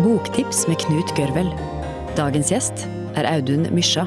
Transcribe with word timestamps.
Boktips 0.00 0.62
med 0.68 0.78
Knut 0.80 1.10
Gørvel. 1.12 1.50
Dagens 2.16 2.48
gjest 2.48 2.86
er 3.20 3.26
Audun 3.28 3.66
Mysja. 3.74 4.06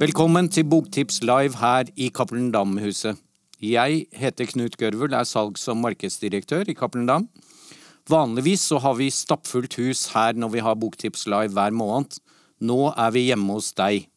Velkommen 0.00 0.50
til 0.50 0.66
Boktips 0.66 1.22
live 1.22 1.54
her 1.62 1.84
i 1.96 2.10
Cappelen 2.10 2.50
Dam-huset. 2.50 3.29
Jeg 3.60 4.06
heter 4.16 4.48
Knut 4.48 4.78
Gørvel, 4.80 5.12
er 5.12 5.26
salgs- 5.28 5.66
og 5.68 5.76
markedsdirektør 5.76 6.70
i 6.72 6.74
Cappelen 6.74 7.08
Dam. 7.10 7.26
Vanligvis 8.08 8.62
så 8.70 8.78
har 8.80 8.94
vi 8.96 9.10
stappfullt 9.12 9.76
hus 9.76 10.06
her 10.14 10.32
når 10.32 10.54
vi 10.54 10.62
har 10.64 10.78
Boktips 10.80 11.26
live 11.28 11.52
hver 11.52 11.74
måned. 11.76 12.16
Nå 12.64 12.94
er 12.96 13.12
vi 13.12 13.26
hjemme 13.28 13.52
hos 13.58 13.74
deg. 13.76 14.08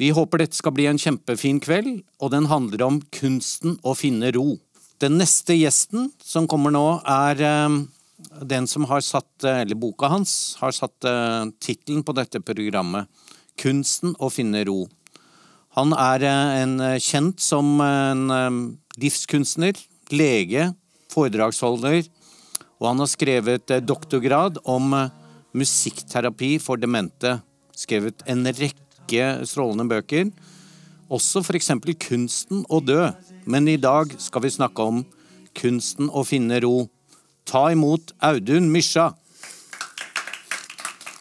Vi 0.00 0.08
håper 0.14 0.40
dette 0.40 0.56
skal 0.56 0.72
bli 0.72 0.86
en 0.88 1.00
kjempefin 1.00 1.60
kveld, 1.60 2.00
og 2.22 2.32
den 2.32 2.48
handler 2.48 2.86
om 2.86 3.00
kunsten 3.12 3.76
å 3.84 3.92
finne 3.98 4.32
ro. 4.32 4.56
Den 5.02 5.18
neste 5.20 5.58
gjesten 5.58 6.08
som 6.24 6.48
kommer 6.48 6.72
nå, 6.72 6.86
er 7.04 7.42
eh, 7.44 7.78
den 8.40 8.68
som 8.70 8.86
har 8.88 9.04
satt, 9.04 9.30
eh, 9.44 9.64
eller 9.66 9.76
boka 9.76 10.08
hans, 10.08 10.56
har 10.62 10.72
satt 10.72 11.04
eh, 11.04 11.50
tittelen 11.60 12.06
på 12.06 12.16
dette 12.16 12.40
programmet. 12.40 13.10
Kunsten 13.58 14.14
å 14.22 14.30
finne 14.32 14.64
ro. 14.64 14.86
Han 15.76 15.92
er 15.92 16.24
eh, 16.24 16.52
en 16.62 16.78
eh, 16.80 17.00
kjent 17.02 17.42
som 17.42 17.76
en 17.84 18.24
eh, 18.32 18.58
livskunstner, 19.02 19.76
lege, 20.14 20.70
foredragsholder, 21.12 22.06
og 22.78 22.86
han 22.86 23.02
har 23.02 23.10
skrevet 23.10 23.72
doktorgrad 23.82 24.60
om 24.62 24.94
musikkterapi 25.56 26.56
for 26.62 26.78
demente. 26.78 27.40
Skrevet 27.74 28.22
en 28.30 28.46
rekke 28.46 29.24
strålende 29.48 29.88
bøker. 29.90 30.30
Også 31.10 31.42
eksempel 31.58 31.96
Kunsten 31.98 32.62
å 32.70 32.78
dø. 32.78 33.08
Men 33.50 33.66
i 33.66 33.78
dag 33.80 34.14
skal 34.22 34.44
vi 34.44 34.54
snakke 34.54 34.84
om 34.84 35.02
kunsten 35.58 36.06
å 36.12 36.22
finne 36.22 36.60
ro. 36.62 36.86
Ta 37.48 37.66
imot 37.74 38.14
Audun 38.22 38.70
Mysja. 38.70 39.10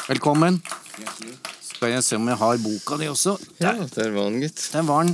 Velkommen. 0.07 0.61
Skal 1.77 1.91
jeg 1.93 2.01
se 2.01 2.17
om 2.17 2.25
jeg 2.25 2.39
har 2.41 2.57
boka 2.57 2.95
di 2.97 3.05
også. 3.05 3.35
Ja, 3.61 3.75
der 3.93 4.13
var 4.15 4.31
han, 4.31 4.39
gitt. 4.41 4.61
Der 4.73 4.85
var 4.87 5.03
den. 5.05 5.13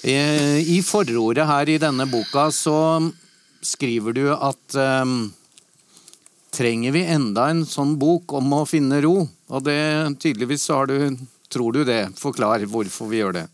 Eh, 0.00 0.62
I 0.64 0.78
forordet 0.80 1.44
her 1.44 1.68
i 1.68 1.80
denne 1.82 2.06
boka 2.08 2.46
så 2.54 2.76
skriver 3.60 4.16
du 4.16 4.30
at 4.32 4.78
um, 5.02 5.18
Trenger 6.56 6.94
vi 6.94 7.02
enda 7.12 7.50
en 7.52 7.66
sånn 7.68 7.98
bok 8.00 8.32
om 8.38 8.54
å 8.56 8.62
finne 8.64 9.02
ro? 9.04 9.26
Og 9.52 9.64
det 9.66 9.76
tydeligvis 10.22 10.64
så 10.70 10.80
har 10.80 10.88
du 10.88 11.18
Tror 11.52 11.76
du 11.76 11.82
det? 11.84 12.16
Forklar 12.16 12.64
hvorfor 12.66 13.10
vi 13.12 13.20
gjør 13.20 13.36
det. 13.36 13.44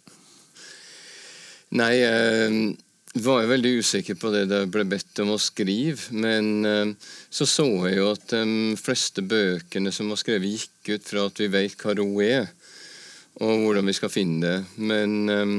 Nei, 1.75 1.91
jeg 1.99 2.77
var 3.21 3.43
jeg 3.43 3.51
veldig 3.51 3.73
usikker 3.83 4.17
på 4.17 4.31
det 4.33 4.47
jeg 4.49 4.71
ble 4.73 4.87
bedt 4.89 5.21
om 5.25 5.35
å 5.35 5.41
skrive. 5.41 6.09
Men 6.17 6.65
eh, 6.65 7.13
så 7.29 7.47
så 7.49 7.69
jeg 7.89 7.99
jo 7.99 8.09
at 8.15 8.27
de 8.33 8.79
fleste 8.81 9.25
bøkene 9.25 9.93
som 9.93 10.09
var 10.13 10.21
skrevet, 10.21 10.49
gikk 10.49 10.97
ut 10.97 11.13
fra 11.13 11.29
at 11.29 11.43
vi 11.43 11.51
vet 11.53 11.77
hva 11.77 11.97
ro 11.99 12.09
er, 12.25 12.49
og 13.43 13.67
hvordan 13.67 13.89
vi 13.89 13.97
skal 13.97 14.13
finne 14.13 14.43
det. 14.43 14.59
Men 14.81 15.17
eh, 15.37 15.57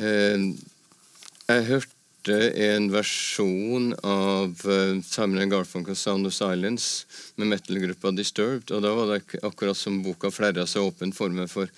eh, 0.00 0.50
jeg 1.50 1.70
hørte 1.70 1.96
en 2.64 2.90
versjon 2.92 3.94
av 4.04 4.60
Simon 5.08 5.40
and 5.40 5.52
Garfunkel 5.52 5.96
'Sound 5.96 6.28
of 6.28 6.36
Silence' 6.36 7.06
med 7.40 7.48
metal-gruppa 7.48 8.12
Disturbed, 8.12 8.70
og 8.76 8.84
da 8.84 8.92
var 8.94 9.08
det 9.08 9.40
akkurat 9.40 9.76
som 9.76 10.02
boka 10.04 10.28
flerra 10.30 10.66
seg 10.68 10.84
åpen 10.84 11.16
for 11.16 11.32
meg. 11.32 11.48
for 11.48 11.68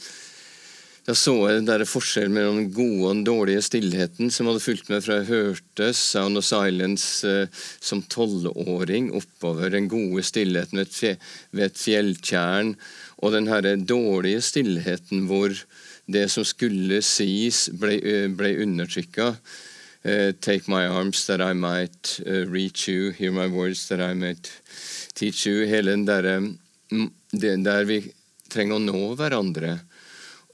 da 1.03 1.15
så 1.19 1.33
jeg 1.49 1.57
den 1.59 1.67
der 1.67 1.83
forskjellen 1.89 2.35
mellom 2.37 2.59
den 2.61 2.75
gode 2.77 3.01
og 3.09 3.15
den 3.17 3.25
dårlige 3.27 3.63
stillheten 3.67 4.31
som 4.31 4.47
hadde 4.47 4.63
fulgt 4.63 4.91
meg 4.93 5.03
fra 5.03 5.19
jeg 5.19 5.31
hørte 5.33 5.89
Sound 5.99 6.39
of 6.39 6.47
Silence 6.47 7.27
eh, 7.27 7.63
som 7.83 8.05
tolvåring 8.07 9.11
oppover 9.19 9.73
den 9.75 9.89
gode 9.91 10.23
stillheten 10.23 10.79
ved 10.79 10.87
et, 10.87 10.95
fje, 10.95 11.17
ved 11.51 11.67
et 11.67 11.83
fjelltjern, 11.83 12.77
og 13.19 13.35
den 13.35 13.51
her 13.51 13.67
dårlige 13.83 14.45
stillheten 14.47 15.27
hvor 15.27 15.51
det 16.13 16.29
som 16.31 16.47
skulle 16.47 17.03
sies, 17.03 17.67
ble, 17.79 17.99
eh, 17.99 18.31
ble 18.31 18.55
undertrykka. 18.63 19.33
Eh, 20.05 20.33
take 20.41 20.71
my 20.71 20.87
arms 20.87 21.27
that 21.27 21.41
I 21.41 21.53
might 21.53 22.21
uh, 22.27 22.47
reach 22.47 22.89
you, 22.89 23.11
hear 23.11 23.31
my 23.31 23.47
words 23.47 23.89
that 23.89 24.01
I 24.01 24.15
might 24.15 24.51
teach 25.15 25.47
you. 25.47 25.67
Hele 25.67 25.95
den 25.95 26.59
mm, 26.91 27.11
Der 27.63 27.85
vi 27.85 28.03
trenger 28.51 28.77
å 28.77 28.83
nå 28.83 29.15
hverandre. 29.15 29.79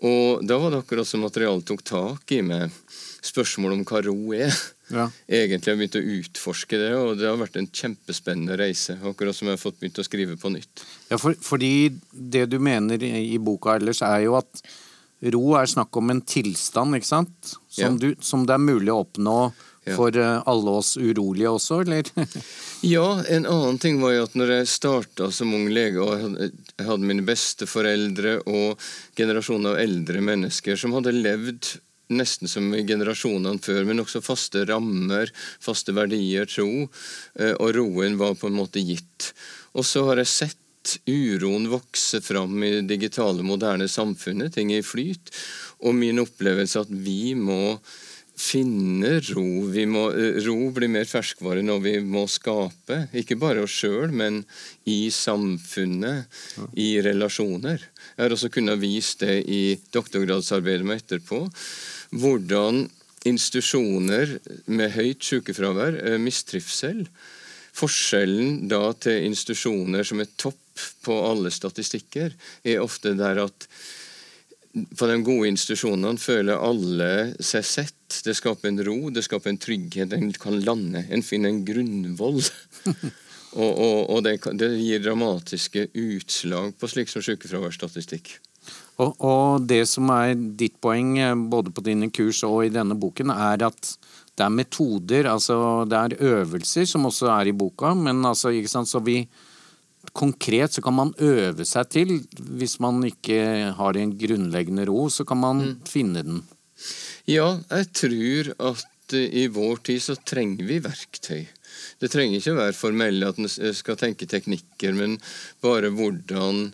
Og 0.06 0.44
da 0.46 0.58
var 0.62 0.70
det 0.70 0.82
akkurat 0.84 1.08
som 1.08 1.24
materialet 1.26 1.66
tok 1.66 1.82
tak 1.86 2.32
i 2.36 2.42
med 2.46 2.70
Spørsmålet 3.28 3.80
om 3.80 3.86
hva 3.88 4.00
ro 4.06 4.14
er. 4.36 4.52
Ja. 4.94 5.08
Egentlig 5.26 5.66
har 5.66 5.74
jeg 5.74 5.80
begynt 5.80 5.96
å 5.98 6.12
utforske 6.20 6.78
det, 6.80 6.92
og 6.94 7.16
det 7.18 7.26
har 7.26 7.36
vært 7.40 7.56
en 7.58 7.66
kjempespennende 7.66 8.54
reise. 8.60 8.94
Akkurat 9.04 9.34
som 9.36 9.50
jeg 9.50 9.56
har 9.58 9.60
fått 9.60 9.80
begynt 9.80 9.98
å 9.98 10.04
skrive 10.06 10.36
på 10.38 10.52
nytt. 10.54 10.84
Ja, 11.10 11.18
for, 11.18 11.34
fordi 11.44 11.90
det 12.14 12.46
du 12.52 12.60
mener 12.62 13.02
i, 13.02 13.10
i 13.34 13.40
boka 13.42 13.74
ellers, 13.74 14.04
er 14.06 14.22
jo 14.28 14.36
at 14.38 14.62
ro 15.34 15.42
er 15.58 15.66
snakk 15.68 15.98
om 15.98 16.14
en 16.14 16.22
tilstand, 16.22 16.94
ikke 16.94 17.10
sant? 17.10 17.56
Som, 17.66 17.82
Ja. 17.82 17.90
du, 17.98 18.14
som 18.22 18.46
det 18.46 18.54
er 18.54 18.62
mulig 18.62 18.94
å 18.94 19.02
oppnå. 19.02 19.36
For 19.96 20.16
eh, 20.16 20.42
alle 20.50 20.76
oss 20.80 20.96
urolige 21.00 21.54
også, 21.58 21.82
eller? 21.86 22.12
Ja, 22.86 23.24
en 23.26 23.46
annen 23.50 23.78
ting 23.82 23.96
var 23.98 24.12
jo 24.14 24.26
at 24.28 24.36
når 24.38 24.52
jeg 24.52 24.70
starta 24.70 25.32
som 25.34 25.50
ung 25.56 25.66
lege, 25.74 25.98
og 25.98 26.12
jeg 26.12 26.22
hadde, 26.22 26.48
jeg 26.76 26.86
hadde 26.86 27.08
mine 27.10 27.24
besteforeldre 27.26 28.36
og 28.46 28.88
generasjoner 29.18 29.74
av 29.74 29.82
eldre 29.82 30.22
mennesker 30.22 30.78
som 30.78 30.94
hadde 30.94 31.16
levd 31.16 31.72
nesten 32.14 32.48
som 32.48 32.70
i 32.74 32.84
generasjonene 32.88 33.60
før, 33.62 33.82
men 33.88 34.02
også 34.02 34.22
faste 34.24 34.64
rammer, 34.68 35.32
faste 35.60 35.94
verdier, 35.96 36.48
tro, 36.48 36.86
eh, 37.38 37.54
og 37.58 37.74
roen 37.76 38.16
var 38.20 38.38
på 38.38 38.48
en 38.48 38.58
måte 38.58 38.82
gitt. 38.84 39.32
Og 39.76 39.86
så 39.86 40.06
har 40.08 40.22
jeg 40.22 40.32
sett 40.32 40.96
uroen 41.08 41.68
vokse 41.68 42.20
fram 42.24 42.62
i 42.64 42.72
det 42.78 42.86
digitale, 42.88 43.44
moderne 43.44 43.88
samfunnet, 43.90 44.54
ting 44.54 44.72
er 44.72 44.80
i 44.80 44.86
flyt, 44.86 45.32
og 45.84 45.96
min 45.98 46.22
opplevelse 46.22 46.86
at 46.86 46.92
vi 46.92 47.34
må 47.38 47.76
finne 48.38 49.18
ro. 49.32 49.46
Vi 49.72 49.84
må, 49.90 50.08
eh, 50.14 50.38
ro 50.46 50.70
blir 50.74 50.90
mer 50.92 51.08
ferskvare 51.10 51.64
når 51.64 51.80
vi 51.82 51.94
må 52.00 52.24
skape, 52.30 53.08
ikke 53.12 53.38
bare 53.38 53.64
oss 53.66 53.74
sjøl, 53.82 54.12
men 54.14 54.44
i 54.86 55.10
samfunnet, 55.10 56.26
i 56.78 57.00
relasjoner. 57.02 57.82
Jeg 58.16 58.22
har 58.22 58.34
også 58.34 58.52
kunnet 58.54 58.80
vise 58.80 59.18
det 59.24 59.42
i 59.50 59.78
doktorgradsarbeidet 59.92 60.86
mitt 60.86 61.06
etterpå. 61.08 61.44
Hvordan 62.14 62.86
institusjoner 63.26 64.38
med 64.66 64.94
høyt 64.94 65.20
sykefravær, 65.20 65.98
eh, 66.04 66.18
mistrivsel 66.18 67.06
Forskjellen 67.78 68.66
da 68.66 68.92
til 68.98 69.28
institusjoner 69.28 70.06
som 70.06 70.18
er 70.22 70.32
topp 70.40 70.82
på 71.04 71.14
alle 71.28 71.50
statistikker, 71.54 72.32
er 72.66 72.82
ofte 72.82 73.12
der 73.18 73.38
at 73.44 73.68
på 74.98 75.08
de 75.10 75.18
gode 75.26 75.50
institusjonene 75.52 76.20
føler 76.20 76.58
alle 76.58 77.10
seg 77.44 77.66
sett. 77.66 77.97
Det 78.24 78.34
skaper 78.36 78.70
en 78.70 78.82
ro, 78.86 79.10
det 79.12 79.24
skaper 79.26 79.52
en 79.52 79.60
trygghet. 79.60 80.12
En 80.16 80.32
kan 80.32 80.58
lande. 80.64 81.04
En 81.12 81.22
finner 81.22 81.52
en 81.52 81.64
grunnvoll. 81.64 82.40
og 83.62 83.70
og, 83.70 83.98
og 84.10 84.22
det, 84.24 84.38
det 84.60 84.70
gir 84.80 85.02
dramatiske 85.04 85.88
utslag 85.92 86.74
på 86.78 86.90
slik 86.90 87.12
som 87.12 87.24
sykefraværsstatistikk. 87.24 88.38
Og, 88.98 89.14
og 89.22 89.66
det 89.70 89.84
som 89.88 90.10
er 90.12 90.34
ditt 90.34 90.76
poeng, 90.82 91.14
eh, 91.22 91.36
både 91.36 91.72
på 91.74 91.84
dine 91.86 92.10
kurs 92.10 92.42
og 92.46 92.64
i 92.66 92.72
denne 92.74 92.96
boken, 92.98 93.30
er 93.30 93.68
at 93.68 93.92
det 94.38 94.46
er 94.46 94.54
metoder, 94.54 95.28
altså 95.30 95.84
det 95.88 95.98
er 95.98 96.32
øvelser 96.32 96.86
som 96.86 97.06
også 97.08 97.30
er 97.34 97.50
i 97.50 97.56
boka, 97.56 97.92
men 97.98 98.22
altså, 98.26 98.52
ikke 98.54 98.74
sant, 98.76 98.90
så 98.90 99.02
vi 99.04 99.24
Konkret 100.16 100.72
så 100.72 100.80
kan 100.80 100.94
man 100.94 101.10
øve 101.20 101.66
seg 101.68 101.88
til, 101.92 102.12
hvis 102.56 102.78
man 102.80 103.02
ikke 103.04 103.74
har 103.76 103.96
en 103.98 104.14
grunnleggende 104.16 104.86
ro, 104.88 105.08
så 105.12 105.26
kan 105.26 105.36
man 105.36 105.60
finne 105.84 106.22
den. 106.24 106.38
Ja, 107.28 107.58
jeg 107.70 107.90
tror 107.96 108.52
at 108.72 109.14
i 109.16 109.46
vår 109.52 109.80
tid 109.88 110.02
så 110.04 110.16
trenger 110.16 110.68
vi 110.68 110.80
verktøy. 110.84 111.46
Det 111.98 112.10
trenger 112.12 112.38
ikke 112.38 112.56
være 112.58 112.76
formelle 112.76 113.30
at 113.30 113.38
en 113.40 113.48
skal 113.48 113.98
tenke 113.98 114.28
teknikker, 114.30 114.94
men 114.96 115.16
bare 115.64 115.90
hvordan 115.94 116.68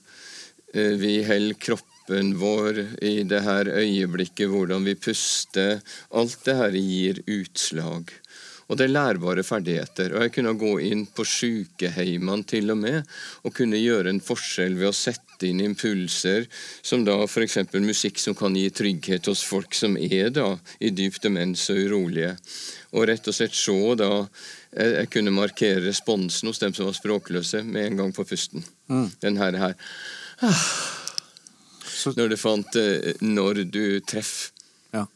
eh, 0.74 0.94
vi 1.00 1.18
holder 1.26 1.60
kroppen 1.60 2.34
vår 2.40 2.80
i 3.04 3.22
det 3.28 3.40
her 3.46 3.70
øyeblikket, 3.70 4.50
hvordan 4.52 4.84
vi 4.84 4.96
puster. 4.98 5.80
Alt 6.12 6.44
det 6.44 6.58
her 6.58 6.76
gir 6.76 7.22
utslag. 7.24 8.12
Og 8.68 8.78
det 8.78 8.86
er 8.86 8.94
lærbare 8.94 9.44
ferdigheter. 9.44 10.14
Og 10.14 10.24
jeg 10.24 10.34
kunne 10.36 10.56
gå 10.60 10.72
inn 10.88 11.04
på 11.06 11.24
sykehjemmene 11.28 12.48
til 12.48 12.72
og 12.72 12.80
med 12.80 13.02
og 13.44 13.56
kunne 13.56 13.80
gjøre 13.80 14.12
en 14.12 14.22
forskjell 14.24 14.76
ved 14.80 14.90
å 14.90 14.96
sette 14.96 15.23
sette 15.34 15.48
inn 15.48 15.60
impulser, 15.60 16.46
som 16.82 17.04
da 17.04 17.24
f.eks. 17.24 17.58
musikk 17.82 18.18
som 18.18 18.34
kan 18.34 18.54
gi 18.54 18.70
trygghet 18.70 19.26
hos 19.26 19.42
folk 19.42 19.74
som 19.74 19.96
er 19.96 20.30
da 20.30 20.58
i 20.80 20.90
dyp 20.90 21.20
demens 21.22 21.68
og 21.70 21.76
urolige. 21.76 22.36
Og 22.94 23.08
rett 23.08 23.26
og 23.26 23.34
slett 23.34 23.54
se 23.54 23.94
da 23.98 24.26
jeg, 24.74 24.94
jeg 24.94 25.10
kunne 25.10 25.34
markere 25.34 25.84
responsen 25.84 26.48
hos 26.48 26.58
dem 26.58 26.74
som 26.74 26.86
var 26.86 26.94
språkløse, 26.94 27.62
med 27.62 27.86
en 27.86 27.96
gang 27.96 28.14
på 28.14 28.24
pusten. 28.24 28.64
Mm. 28.88 29.10
Den 29.20 29.36
her, 29.36 29.58
her. 29.58 29.74
Ah. 30.40 30.64
Når 32.04 32.28
du 32.28 32.36
fant 32.36 32.76
eh, 32.76 33.14
når 33.22 33.64
du 33.72 34.00
treffer. 34.04 34.52
Ja. 34.92 35.06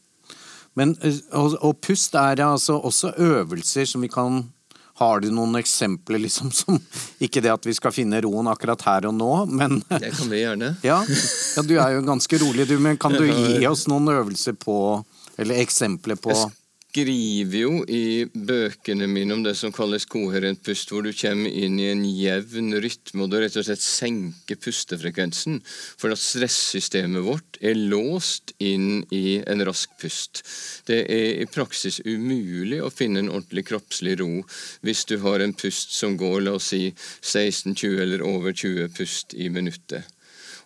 Men, 0.75 0.95
eh, 1.05 1.19
og, 1.37 1.57
og 1.61 1.77
pust 1.85 2.15
er 2.15 2.41
altså 2.41 2.79
også 2.79 3.13
øvelser 3.17 3.85
som 3.85 4.01
vi 4.01 4.09
kan 4.09 4.47
Har 4.99 5.23
du 5.23 5.29
noen 5.31 5.55
eksempler, 5.59 6.19
liksom, 6.19 6.51
som 6.51 6.79
Ikke 7.25 7.41
det 7.43 7.53
at 7.53 7.65
vi 7.67 7.73
skal 7.77 7.93
finne 7.95 8.19
roen 8.25 8.49
akkurat 8.51 8.81
her 8.87 9.07
og 9.07 9.15
nå, 9.15 9.31
men 9.47 9.79
Det 10.03 10.11
kan 10.17 10.31
vi 10.31 10.41
gjerne. 10.43 10.73
ja, 10.83 10.99
ja, 11.07 11.63
du 11.63 11.75
er 11.79 11.97
jo 11.97 12.05
ganske 12.07 12.41
rolig, 12.43 12.67
du, 12.67 12.75
men 12.83 12.99
kan 12.99 13.15
du 13.15 13.23
gi 13.27 13.61
oss 13.69 13.87
noen 13.91 14.11
øvelser 14.11 14.57
på 14.59 14.75
Eller 15.39 15.61
eksempler 15.63 16.19
på 16.19 16.35
Jeg 16.35 16.51
skriver 16.89 17.59
jo 17.61 17.73
i 17.85 18.25
bøkene 18.33 19.05
mine 19.09 19.35
om 19.35 19.43
det 19.45 19.53
som 19.59 19.73
kalles 19.73 20.07
koherent 20.09 20.61
pust, 20.65 20.89
hvor 20.89 21.05
du 21.05 21.11
kommer 21.13 21.49
inn 21.49 21.77
i 21.77 21.89
en 21.91 22.01
jevn 22.05 22.73
rytme, 22.81 23.23
og 23.23 23.29
du 23.29 23.37
rett 23.37 23.57
og 23.59 23.67
slett 23.67 23.83
senker 23.83 24.57
pustefrekvensen. 24.57 25.59
For 26.01 26.15
at 26.15 26.21
stressystemet 26.21 27.25
vårt 27.27 27.59
er 27.61 27.77
låst 27.77 28.55
inn 28.57 29.03
i 29.13 29.37
en 29.45 29.65
rask 29.69 29.93
pust. 30.01 30.41
Det 30.89 31.03
er 31.05 31.43
i 31.43 31.49
praksis 31.49 32.01
umulig 32.05 32.81
å 32.81 32.89
finne 32.93 33.21
en 33.21 33.33
ordentlig 33.35 33.67
kroppslig 33.69 34.17
ro 34.23 34.31
hvis 34.85 35.05
du 35.05 35.19
har 35.21 35.45
en 35.45 35.53
pust 35.53 35.93
som 35.93 36.17
går, 36.17 36.41
la 36.47 36.57
oss 36.57 36.71
si, 36.73 36.87
16-20 37.21 38.01
eller 38.01 38.25
over 38.25 38.55
20 38.55 38.89
pust 38.97 39.37
i 39.37 39.51
minuttet. 39.53 40.09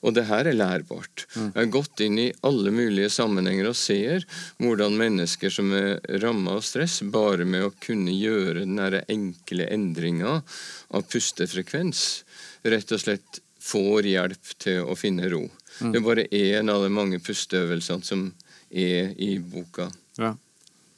Og 0.04 0.14
det 0.18 0.26
her 0.28 0.50
er 0.50 0.58
lærbart. 0.58 1.26
Jeg 1.36 1.54
har 1.56 1.70
gått 1.72 2.02
inn 2.04 2.18
i 2.20 2.28
alle 2.44 2.74
mulige 2.76 3.10
sammenhenger 3.14 3.70
og 3.70 3.78
ser 3.80 4.26
hvordan 4.60 4.98
mennesker 5.00 5.54
som 5.54 5.72
er 5.78 6.02
ramma 6.24 6.58
av 6.58 6.66
stress, 6.68 7.00
bare 7.08 7.48
med 7.48 7.68
å 7.70 7.74
kunne 7.84 8.12
gjøre 8.12 8.66
den 8.66 8.80
enkle 9.08 9.70
endringa 9.72 10.42
av 10.94 11.08
pustefrekvens, 11.08 12.24
rett 12.68 12.92
og 12.92 13.04
slett 13.06 13.40
får 13.64 14.10
hjelp 14.12 14.56
til 14.60 14.84
å 14.84 14.96
finne 15.00 15.30
ro. 15.32 15.46
Det 15.80 15.98
er 16.02 16.06
bare 16.06 16.28
én 16.36 16.70
av 16.70 16.84
de 16.84 16.92
mange 16.94 17.20
pusteøvelsene 17.24 18.04
som 18.06 18.28
er 18.70 19.14
i 19.18 19.38
boka. 19.40 19.92
ja. 20.20 20.36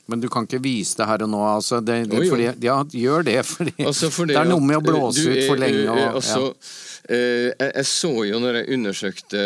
Men 0.05 0.21
du 0.21 0.27
kan 0.29 0.45
ikke 0.45 0.59
vise 0.61 0.99
det 0.99 1.05
her 1.09 1.23
og 1.25 1.31
nå, 1.33 1.39
altså. 1.49 1.79
Det, 1.81 1.95
det, 2.05 2.19
Jo, 2.19 2.25
jo. 2.27 2.33
fordi, 2.35 2.43
ja, 2.61 2.75
gjør 2.85 3.23
det, 3.25 3.39
fordi 3.49 3.73
Altså 3.89 4.11
fordi 4.13 4.35
det 4.35 4.41
er 4.43 4.51
noe 4.51 4.61
med 4.61 4.77
å 4.77 4.83
blåse 4.85 5.23
ut 5.25 5.39
for 5.47 5.57
lenge 5.57 5.87
og 5.89 6.19
altså, 6.19 6.41
eh, 6.51 6.75
jeg, 7.09 7.71
jeg 7.75 7.87
så 7.89 8.13
jo 8.25 8.39
når 8.41 8.59
jeg 8.59 8.77
undersøkte 8.77 9.41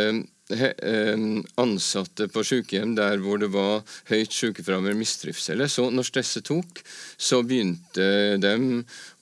eh, 0.49 1.25
ansatte 1.59 2.29
på 2.31 2.43
sykehjem 2.47 2.95
der 2.97 3.19
hvor 3.23 3.41
det 3.41 3.51
var 3.53 3.83
høyt 4.09 4.33
sykefravær 4.33 4.95
og 4.95 5.01
mistrivsel. 5.01 5.65
Så 5.69 5.89
når 5.91 6.07
stresset 6.07 6.47
tok, 6.49 6.81
så 7.17 7.41
begynte 7.43 8.37
de 8.41 8.53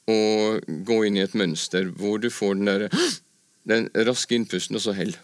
å 0.08 0.20
gå 0.88 1.02
inn 1.08 1.18
i 1.20 1.26
et 1.26 1.38
mønster 1.38 1.90
hvor 1.98 2.22
du 2.24 2.30
får 2.32 2.60
den 2.60 2.70
der 2.70 2.88
den 3.72 3.90
raske 4.08 4.38
innpusten, 4.38 4.78
og 4.80 4.86
så 4.86 4.94
hell. 4.96 5.18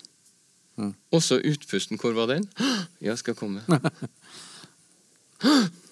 Mm. 0.75 0.91
Og 1.13 1.21
så 1.23 1.37
utpusten, 1.39 2.01
hvor 2.01 2.17
var 2.17 2.33
den? 2.33 2.49
Ja, 3.03 3.17
skal 3.19 3.35
komme. 3.35 3.59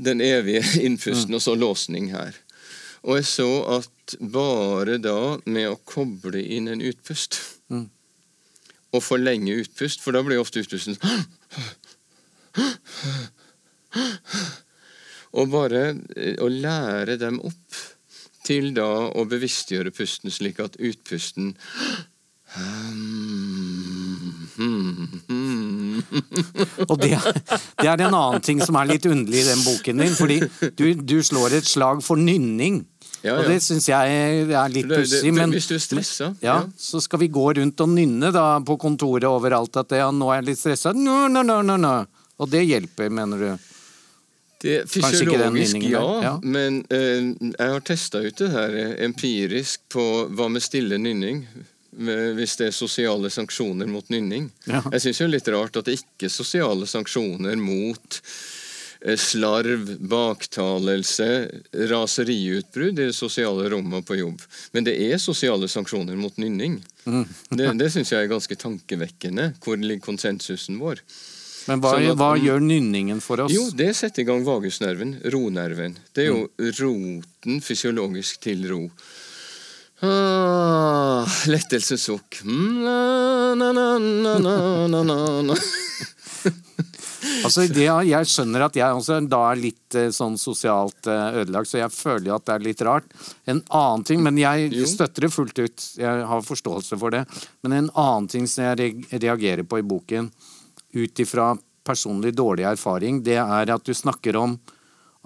Den 0.00 0.20
evige 0.20 0.64
innpusten, 0.80 1.34
og 1.34 1.42
så 1.42 1.54
låsning 1.54 2.12
her. 2.12 2.36
Og 3.02 3.16
jeg 3.16 3.26
så 3.30 3.48
at 3.78 4.16
bare 4.32 4.98
da 5.00 5.38
med 5.46 5.68
å 5.70 5.78
koble 5.88 6.42
inn 6.42 6.68
en 6.68 6.84
utpust 6.84 7.40
Mm. 7.70 7.86
og 8.92 9.02
forlenge 9.02 9.54
utpust, 9.62 10.00
for 10.02 10.10
da 10.10 10.24
blir 10.26 10.40
ofte 10.42 10.58
utpusten 10.58 10.96
Og 15.32 15.46
bare 15.52 15.82
eh, 16.16 16.34
å 16.42 16.48
lære 16.50 17.14
dem 17.20 17.38
opp 17.46 17.78
til 18.42 18.72
da 18.74 18.88
å 19.14 19.24
bevisstgjøre 19.30 19.92
pusten 19.94 20.30
slik 20.34 20.58
at 20.58 20.74
utpusten 20.82 21.54
Og 26.90 26.96
det, 27.00 27.12
det 27.80 27.88
er 27.88 28.02
en 28.02 28.14
annen 28.14 28.42
ting 28.44 28.60
som 28.64 28.76
er 28.80 28.88
litt 28.90 29.06
underlig 29.08 29.42
i 29.44 29.48
den 29.50 29.62
boken 29.64 30.02
din, 30.02 30.16
fordi 30.16 30.38
du, 30.78 30.86
du 30.94 31.18
slår 31.24 31.58
et 31.60 31.68
slag 31.68 32.02
for 32.04 32.20
nynning. 32.20 32.82
Ja, 33.20 33.34
Og 33.36 33.50
det 33.50 33.58
syns 33.60 33.84
jeg 33.90 34.44
er 34.48 34.68
litt 34.72 34.88
Det- 34.88 34.96
det- 34.96 35.00
pussig, 35.04 35.32
men 35.36 35.50
hvis 35.52 35.66
du 35.68 35.74
er 35.76 35.82
stressa, 35.84 36.30
ja, 36.40 36.54
ja. 36.54 36.68
så 36.78 37.00
skal 37.04 37.18
vi 37.20 37.28
gå 37.28 37.50
rundt 37.58 37.80
og 37.84 37.88
nynne 37.92 38.32
da 38.32 38.58
på 38.64 38.78
kontoret 38.80 39.24
overalt 39.28 39.76
at 39.76 39.90
ja, 39.92 40.10
nå 40.10 40.30
er 40.32 40.40
jeg 40.40 40.46
litt 40.50 40.58
stressa. 40.62 40.94
No, 40.96 41.26
no, 41.28 41.42
no, 41.42 41.60
no, 41.62 41.76
no. 41.76 42.06
Og 42.40 42.48
det 42.48 42.64
hjelper, 42.64 43.10
mener 43.12 43.38
du? 43.38 43.50
Det 44.60 44.78
fysiologisk, 44.88 45.76
ja, 45.88 46.00
ja. 46.22 46.32
men 46.42 46.82
uh, 46.92 47.52
jeg 47.58 47.70
har 47.72 47.80
testa 47.80 48.20
ut 48.20 48.36
det 48.36 48.50
her 48.52 48.74
eh, 48.76 48.90
empirisk 49.06 49.80
på 49.88 50.02
hva 50.36 50.50
med 50.52 50.60
stille 50.64 50.98
nynning. 51.00 51.46
Hvis 51.90 52.56
det 52.60 52.68
er 52.68 52.76
sosiale 52.76 53.30
sanksjoner 53.30 53.86
mot 53.90 54.06
nynning. 54.08 54.50
Ja. 54.66 54.82
Jeg 54.92 55.00
syns 55.02 55.18
det 55.18 55.24
er 55.26 55.32
litt 55.34 55.48
rart 55.48 55.76
at 55.76 55.84
det 55.90 55.98
ikke 55.98 56.28
er 56.28 56.32
sosiale 56.32 56.86
sanksjoner 56.86 57.56
mot 57.58 58.20
eh, 59.02 59.16
slarv, 59.18 59.96
baktalelse, 60.12 61.28
raseriutbrudd 61.90 62.98
i 62.98 63.08
det 63.08 63.16
sosiale 63.16 63.68
rommet 63.72 64.06
på 64.06 64.16
jobb. 64.20 64.40
Men 64.72 64.86
det 64.86 64.94
er 65.10 65.18
sosiale 65.18 65.68
sanksjoner 65.68 66.16
mot 66.20 66.36
nynning. 66.40 66.78
Mm. 67.06 67.24
Det, 67.50 67.72
det 67.80 67.90
syns 67.94 68.12
jeg 68.14 68.24
er 68.26 68.30
ganske 68.32 68.56
tankevekkende. 68.60 69.50
Hvor 69.64 69.76
ligger 69.80 70.04
konsensusen 70.12 70.78
vår? 70.80 71.02
Men 71.68 71.82
hva, 71.82 71.90
Sånn 71.92 72.06
at- 72.12 72.16
hva 72.18 72.30
gjør 72.40 72.62
nynningen 72.64 73.18
for 73.20 73.42
oss? 73.44 73.52
Jo, 73.52 73.66
det 73.76 73.90
setter 73.98 74.22
i 74.22 74.28
gang 74.30 74.44
vagusnerven, 74.46 75.18
ronerven. 75.34 75.98
Det 76.14 76.24
er 76.24 76.30
jo 76.30 76.48
Mm. 76.48 76.70
roten 76.80 77.60
fysiologisk 77.60 78.40
til 78.40 78.64
ro. 78.70 78.90
Ah, 80.00 81.26
lettelsessukk. 81.50 82.40
altså, 87.44 87.66
jeg 87.68 88.28
skjønner 88.30 88.64
at 88.64 88.78
jeg 88.80 88.96
også 88.96 89.18
da 89.28 89.42
er 89.50 89.60
litt 89.60 89.98
eh, 89.98 90.08
sånn 90.14 90.38
sosialt 90.40 91.10
eh, 91.10 91.40
ødelagt, 91.42 91.68
så 91.68 91.82
jeg 91.82 91.92
føler 91.92 92.32
at 92.36 92.46
det 92.48 92.54
er 92.54 92.64
litt 92.64 92.84
rart. 92.88 93.12
En 93.44 93.60
annen 93.68 94.06
ting, 94.08 94.24
men 94.24 94.40
jeg 94.40 94.72
støtter 94.88 95.28
det 95.28 95.32
fullt 95.34 95.60
ut, 95.60 95.88
jeg 96.00 96.26
har 96.32 96.48
forståelse 96.48 97.00
for 97.00 97.12
det. 97.12 97.26
Men 97.60 97.76
en 97.76 97.92
annen 97.92 98.30
ting 98.32 98.48
som 98.48 98.70
jeg 98.70 99.04
reagerer 99.12 99.68
på 99.68 99.82
i 99.82 99.86
boken, 99.86 100.32
ut 100.96 101.22
ifra 101.22 101.52
personlig 101.84 102.32
dårlig 102.36 102.64
erfaring, 102.72 103.20
det 103.26 103.36
er 103.42 103.76
at 103.76 103.84
du 103.84 103.92
snakker 103.96 104.40
om 104.40 104.56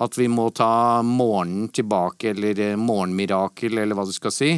at 0.02 0.16
vi 0.18 0.26
må 0.30 0.48
ta 0.50 1.02
morgenen 1.06 1.68
tilbake, 1.74 2.32
eller 2.32 2.60
eh, 2.60 2.78
morgenmirakel, 2.80 3.78
eller 3.78 3.94
hva 3.94 4.06
du 4.08 4.14
skal 4.14 4.34
si. 4.34 4.50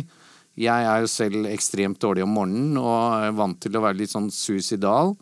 Jeg 0.57 0.89
er 0.89 1.03
jo 1.03 1.11
selv 1.13 1.49
ekstremt 1.51 2.01
dårlig 2.01 2.25
om 2.25 2.33
morgenen 2.33 2.79
og 2.81 3.27
er 3.27 3.35
vant 3.37 3.59
til 3.61 3.77
å 3.77 3.83
være 3.85 4.01
litt 4.01 4.15
sånn 4.15 4.31
suicidal. 4.33 5.13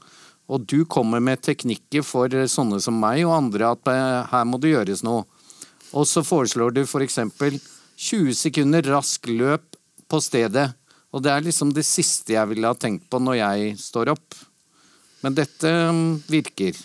Og 0.47 0.67
du 0.69 0.85
kommer 0.87 1.23
med 1.25 1.43
teknikker 1.43 2.05
for 2.07 2.31
eh, 2.31 2.51
sånne 2.51 2.79
som 2.85 2.99
meg 3.01 3.25
og 3.25 3.35
andre 3.41 3.73
at 3.75 3.91
eh, 3.91 4.21
her 4.31 4.47
må 4.47 4.61
det 4.63 4.75
gjøres 4.77 5.03
noe. 5.07 5.25
Og 5.95 6.07
så 6.11 6.23
foreslår 6.27 6.75
du 6.75 6.85
f.eks. 6.85 7.21
20 7.95 8.35
sekunder 8.35 8.87
rask 8.91 9.29
løp 9.31 9.77
på 10.11 10.19
stedet. 10.23 10.69
Og 11.15 11.23
det 11.23 11.31
er 11.31 11.45
liksom 11.47 11.71
det 11.75 11.87
siste 11.87 12.35
jeg 12.35 12.51
ville 12.51 12.71
ha 12.71 12.75
tenkt 12.79 13.07
på 13.11 13.21
når 13.23 13.39
jeg 13.39 13.77
står 13.83 14.11
opp. 14.15 14.39
Men 15.23 15.37
dette 15.39 15.71
mm, 15.71 16.09
virker. 16.31 16.79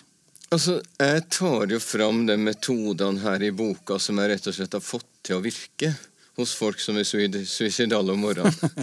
Altså, 0.50 0.80
Jeg 0.98 1.28
tar 1.30 1.70
jo 1.70 1.78
fram 1.78 2.24
de 2.26 2.34
metodene 2.34 3.22
her 3.22 3.42
i 3.46 3.52
boka 3.54 4.00
som 4.02 4.18
jeg 4.18 4.32
rett 4.32 4.48
og 4.50 4.56
slett 4.56 4.72
har 4.74 4.82
fått 4.82 5.06
til 5.22 5.38
å 5.38 5.44
virke 5.44 5.92
hos 6.40 6.56
folk 6.58 6.80
som 6.82 6.98
er 6.98 7.06
suicidale 7.06 8.16
om 8.16 8.26
morgenen. 8.26 8.56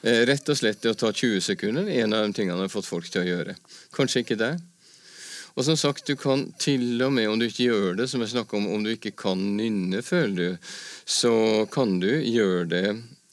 Eh, 0.00 0.22
rett 0.24 0.48
og 0.48 0.56
slett 0.56 0.80
det 0.80 0.94
å 0.94 0.96
ta 0.96 1.10
20 1.12 1.44
sekunder 1.44 1.84
er 1.84 2.06
en 2.06 2.16
av 2.16 2.24
de 2.24 2.32
tingene 2.32 2.56
jeg 2.56 2.70
har 2.70 2.72
fått 2.72 2.88
folk 2.88 3.10
til 3.12 3.20
å 3.20 3.28
gjøre. 3.28 3.56
Kanskje 3.92 4.24
ikke 4.24 4.38
det. 4.40 4.54
Og 5.52 5.66
som 5.66 5.76
sagt, 5.76 6.08
du 6.08 6.16
kan 6.16 6.46
til 6.56 7.02
og 7.04 7.12
med 7.12 7.28
om 7.28 7.36
du 7.36 7.50
ikke 7.50 7.68
gjør 7.68 8.00
det, 8.00 8.08
som 8.08 8.24
jeg 8.24 8.32
snakker 8.32 8.56
om, 8.56 8.70
om 8.72 8.86
du 8.86 8.94
ikke 8.94 9.12
kan 9.12 9.42
nynne, 9.58 10.00
føler 10.00 10.40
du, 10.40 10.70
så 11.04 11.34
kan 11.74 11.98
du 12.00 12.08
gjøre 12.08 12.64
det 12.72 12.86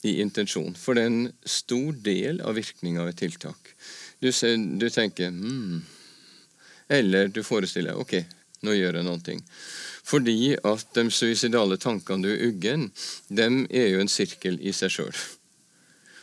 i 0.04 0.18
intensjon. 0.20 0.76
For 0.76 0.92
det 0.92 1.06
er 1.06 1.14
en 1.14 1.30
stor 1.48 1.96
del 2.04 2.42
av 2.44 2.60
virkninga 2.60 3.00
av 3.06 3.14
et 3.14 3.22
tiltak. 3.24 3.72
Du, 4.20 4.28
ser, 4.28 4.58
du 4.58 4.90
tenker 4.92 5.32
hmm, 5.32 5.80
eller 6.88 7.32
du 7.32 7.42
forestiller 7.46 7.94
deg 7.94 8.02
ok, 8.02 8.14
nå 8.66 8.74
gjør 8.74 8.98
jeg 8.98 9.06
noe. 9.06 9.38
Fordi 10.08 10.38
at 10.56 10.86
de 10.96 11.08
suicidale 11.12 11.76
tankene 11.80 12.24
du 12.24 12.46
uggen, 12.48 12.88
dem 13.28 13.66
er 13.70 13.92
jo 13.92 14.00
en 14.02 14.12
sirkel 14.12 14.56
i 14.60 14.72
seg 14.72 14.94
sjøl. 14.94 15.18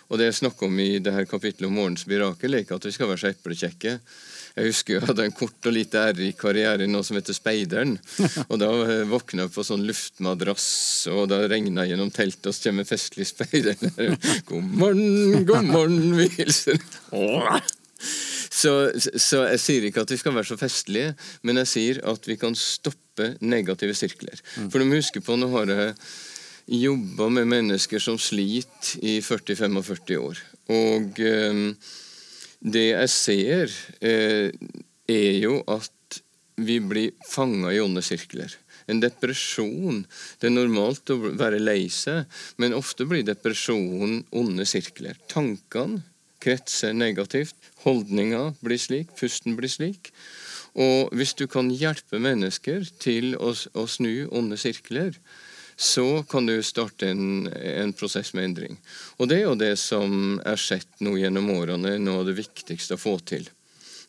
Og 0.09 0.19
det 0.21 0.29
jeg 0.29 0.39
snakker 0.43 0.69
om 0.69 0.79
i 0.81 0.99
det 1.01 1.13
her 1.15 1.25
kapittelet 1.29 1.69
om 1.69 1.77
morgens 1.79 2.05
mirakel, 2.09 2.53
er 2.53 2.65
ikke 2.65 2.77
at 2.77 2.85
vi 2.85 2.93
skal 2.93 3.09
være 3.09 3.23
så 3.23 3.31
eplekjekke. 3.31 3.93
Jeg 4.55 4.69
husker 4.69 4.93
jeg 4.95 5.03
hadde 5.03 5.25
en 5.27 5.33
kort 5.35 5.67
og 5.67 5.73
lite 5.75 5.99
ærrik 5.99 6.37
karriere 6.39 6.85
i 6.85 6.91
noe 6.91 7.03
som 7.03 7.17
heter 7.17 7.35
Speideren. 7.35 7.97
Og 8.51 8.59
da 8.61 8.69
eh, 8.85 9.01
våkna 9.09 9.47
jeg 9.47 9.53
på 9.55 9.65
sånn 9.67 9.83
luftmadrass, 9.87 10.67
og 11.11 11.25
da 11.33 11.41
regna 11.49 11.83
gjennom 11.89 12.13
teltet, 12.13 12.47
og 12.47 12.55
så 12.55 12.69
kommer 12.69 12.87
festlig 12.87 13.27
speideren. 13.27 14.15
God 14.49 14.69
morgen, 14.79 15.43
god 15.49 15.67
morgen, 15.73 16.15
vi 16.15 16.29
hilser. 16.37 16.79
Så, 18.65 18.73
så, 19.21 19.43
jeg 19.51 19.61
sier 19.61 19.89
ikke 19.89 20.05
at 20.05 20.11
vi 20.13 20.17
skal 20.17 20.33
være 20.35 20.49
så 20.49 20.57
festlige, 20.59 21.11
men 21.45 21.61
jeg 21.61 21.69
sier 21.69 21.99
at 22.09 22.25
vi 22.25 22.37
kan 22.41 22.55
stoppe 22.57 23.35
negative 23.45 23.93
sirkler. 23.97 24.41
Mm. 24.57 24.71
For 24.71 24.81
du 24.81 24.87
må 24.89 24.97
huske 24.97 25.21
på, 25.23 25.37
nå 25.37 25.51
har 25.53 25.69
jeg 25.69 25.93
jobba 26.81 27.29
med 27.29 27.51
mennesker 27.51 28.01
som 28.01 28.17
sliter 28.17 29.05
i 29.05 29.19
40-45 29.21 30.17
år. 30.17 30.41
Og 30.73 31.21
eh, 31.21 31.61
det 32.65 32.87
jeg 32.89 33.11
ser, 33.13 33.75
eh, 34.01 34.49
er 35.05 35.37
jo 35.43 35.59
at 35.69 35.91
vi 36.55 36.79
blir 36.79 37.13
fanga 37.29 37.73
i 37.75 37.81
onde 37.83 38.01
sirkler. 38.05 38.49
En 38.87 39.01
depresjon 39.01 40.03
Det 40.39 40.47
er 40.47 40.53
normalt 40.53 41.09
å 41.09 41.17
være 41.17 41.59
lei 41.59 41.87
seg, 41.89 42.25
men 42.61 42.75
ofte 42.77 43.07
blir 43.09 43.25
depresjonen 43.25 44.23
onde 44.31 44.65
sirkler. 44.69 45.17
Tankene 45.31 46.03
kretser 46.39 46.93
negativt. 46.93 47.55
Holdninga 47.85 48.55
blir 48.65 48.81
slik, 48.81 49.13
pusten 49.19 49.57
blir 49.57 49.71
slik. 49.71 50.11
Og 50.75 51.13
hvis 51.15 51.35
du 51.39 51.45
kan 51.47 51.69
hjelpe 51.71 52.19
mennesker 52.19 52.83
til 52.99 53.35
å, 53.39 53.53
å 53.53 53.85
snu 53.87 54.27
onde 54.35 54.57
sirkler, 54.59 55.15
så 55.75 56.23
kan 56.31 56.47
du 56.47 56.55
starte 56.63 57.09
en, 57.11 57.47
en, 57.51 57.91
prosess 57.95 58.33
med 58.35 58.49
endring. 58.49 58.77
Og 59.19 59.29
det 59.29 59.41
er 59.41 59.45
jo 59.49 59.59
det 59.59 59.73
som 59.79 60.39
er 60.47 60.59
sett 60.59 61.03
nå 61.03 61.17
gjennom 61.19 61.51
årene, 61.55 61.97
noe 61.99 62.23
av 62.23 62.29
det 62.29 62.37
viktigste 62.39 62.95
å 62.95 63.01
få 63.01 63.17
til 63.27 63.47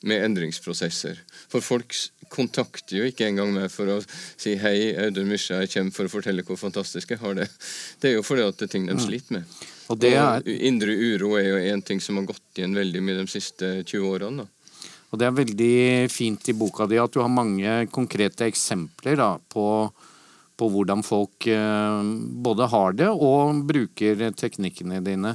med 0.02 0.24
endringsprosesser. 0.26 1.20
For 1.52 1.64
folk 1.64 1.94
kontakter 2.32 2.98
jo 2.98 3.06
ikke 3.08 3.28
engang 3.28 3.52
meg 3.54 3.70
for 3.70 3.86
å 3.86 3.96
si 4.36 4.56
'hei, 4.58 4.96
Audun 5.06 5.30
Mysja, 5.30 5.60
jeg 5.62 5.72
kommer 5.72 5.94
for 5.94 6.08
å 6.08 6.14
fortelle 6.16 6.42
hvor 6.42 6.58
fantastisk 6.58 7.14
jeg 7.14 7.22
har 7.22 7.34
det'. 7.34 7.50
Det 8.00 8.10
er 8.10 8.14
jo 8.16 8.26
fordi 8.26 8.48
at 8.48 8.58
det 8.58 8.68
er 8.68 8.72
ting 8.74 8.86
de 8.86 8.98
sliter 8.98 9.38
med. 9.38 9.44
Og, 9.88 10.04
er... 10.04 10.42
Indre 10.42 10.90
uro 10.90 11.36
er 11.38 11.48
jo 11.48 11.56
en 11.72 11.82
ting 11.82 12.00
som 12.00 12.16
har 12.16 12.26
gått 12.26 12.58
igjen 12.58 12.74
veldig 12.74 13.02
mye 13.02 13.20
de 13.22 13.26
siste 13.30 13.84
20 13.84 14.10
årene. 14.10 14.42
da. 14.42 14.46
Og 15.12 15.18
Det 15.18 15.26
er 15.26 15.38
veldig 15.44 16.10
fint 16.10 16.48
i 16.48 16.52
boka 16.52 16.86
di 16.86 16.98
at 16.98 17.12
du 17.12 17.20
har 17.20 17.30
mange 17.30 17.86
konkrete 17.94 18.44
eksempler 18.50 19.16
da, 19.16 19.38
på 19.38 19.92
på 20.56 20.68
hvordan 20.72 21.04
folk 21.04 21.46
eh, 21.52 22.02
både 22.44 22.68
har 22.72 22.96
det 22.96 23.10
og 23.12 23.62
bruker 23.68 24.30
teknikkene 24.32 25.02
dine. 25.04 25.34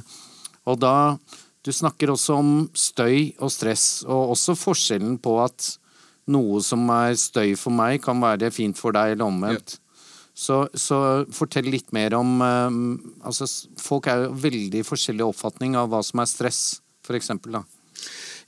Og 0.66 0.78
da 0.82 1.14
Du 1.62 1.70
snakker 1.72 2.10
også 2.10 2.38
om 2.40 2.50
støy 2.74 3.32
og 3.38 3.52
stress, 3.54 4.02
og 4.08 4.34
også 4.34 4.56
forskjellen 4.58 5.18
på 5.22 5.36
at 5.44 5.76
noe 6.32 6.62
som 6.62 6.84
er 6.94 7.14
støy 7.18 7.54
for 7.58 7.74
meg, 7.74 8.00
kan 8.02 8.20
være 8.22 8.50
fint 8.54 8.78
for 8.78 8.94
deg, 8.94 9.14
eller 9.14 9.30
omvendt. 9.30 9.76
Ja. 9.76 9.78
Så, 10.32 10.58
så, 10.78 10.98
fortell 11.34 11.68
litt 11.68 11.90
mer 11.92 12.14
om 12.16 12.38
um, 12.40 12.76
altså, 13.20 13.44
Folk 13.76 14.06
er 14.08 14.22
jo 14.22 14.30
veldig 14.40 14.80
forskjellig 14.88 15.26
oppfatning 15.26 15.76
av 15.76 15.90
hva 15.92 16.00
som 16.06 16.22
er 16.22 16.30
stress, 16.30 16.62
for 17.04 17.18
da. 17.52 17.60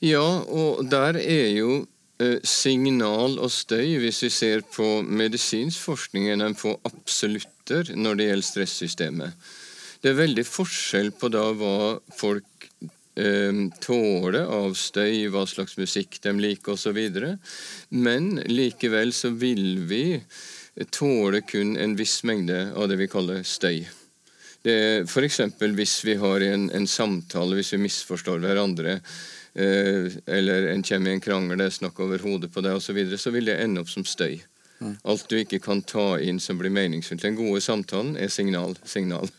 Ja, 0.00 0.24
og 0.24 0.86
der 0.88 1.18
er 1.20 1.50
jo 1.52 1.82
Eh, 2.22 2.38
signal 2.46 3.40
og 3.42 3.50
støy, 3.50 3.96
hvis 3.98 4.20
vi 4.22 4.28
ser 4.30 4.60
på 4.70 5.00
medisinsk 5.02 5.80
forskning, 5.82 6.28
enn 6.30 6.54
på 6.54 6.76
absolutter 6.86 7.90
når 7.98 8.20
det 8.20 8.28
gjelder 8.28 8.46
stressystemet. 8.48 9.48
Det 9.98 10.12
er 10.12 10.20
veldig 10.20 10.44
forskjell 10.46 11.10
på 11.18 11.32
da 11.34 11.48
hva 11.58 11.74
folk 12.14 12.46
eh, 13.16 13.60
tåler 13.84 14.44
av 14.44 14.74
støy, 14.78 15.26
hva 15.32 15.44
slags 15.50 15.78
musikk 15.80 16.20
de 16.24 16.34
liker 16.38 16.74
osv. 16.74 17.00
Men 17.90 18.32
likevel 18.50 19.12
så 19.12 19.30
vil 19.34 19.84
vi 19.90 20.06
tåle 20.90 21.44
kun 21.46 21.76
en 21.76 21.94
viss 21.96 22.22
mengde 22.26 22.72
av 22.74 22.88
det 22.90 22.98
vi 23.00 23.10
kaller 23.10 23.44
støy. 23.46 23.84
Det 24.64 24.76
F.eks. 25.04 25.40
hvis 25.60 25.98
vi 26.08 26.16
har 26.18 26.40
en, 26.40 26.70
en 26.72 26.86
samtale, 26.88 27.58
hvis 27.58 27.74
vi 27.76 27.84
misforstår 27.84 28.40
hverandre 28.40 29.00
Eh, 29.54 30.12
eller 30.26 30.66
en 30.66 30.82
kommer 30.82 31.10
i 31.10 31.14
en 31.14 31.20
krangel, 31.20 31.58
det 31.58 31.68
er 31.68 31.76
snakk 31.76 32.00
over 32.02 32.22
hodet 32.26 32.50
på 32.50 32.62
deg 32.64 32.74
osv., 32.74 32.88
så, 32.88 32.96
videre, 32.96 33.18
så 33.18 33.30
vil 33.30 33.46
det 33.46 33.60
ende 33.62 33.84
opp 33.84 33.90
som 33.92 34.06
støy. 34.06 34.40
Mm. 34.80 34.96
Alt 35.06 35.28
du 35.30 35.36
ikke 35.38 35.60
kan 35.62 35.82
ta 35.86 36.18
inn 36.18 36.40
som 36.42 36.58
blir 36.58 36.74
meningsfullt. 36.74 37.22
Den 37.22 37.38
gode 37.38 37.62
samtalen 37.62 38.16
er 38.18 38.32
signal. 38.34 38.74
signal. 38.84 39.30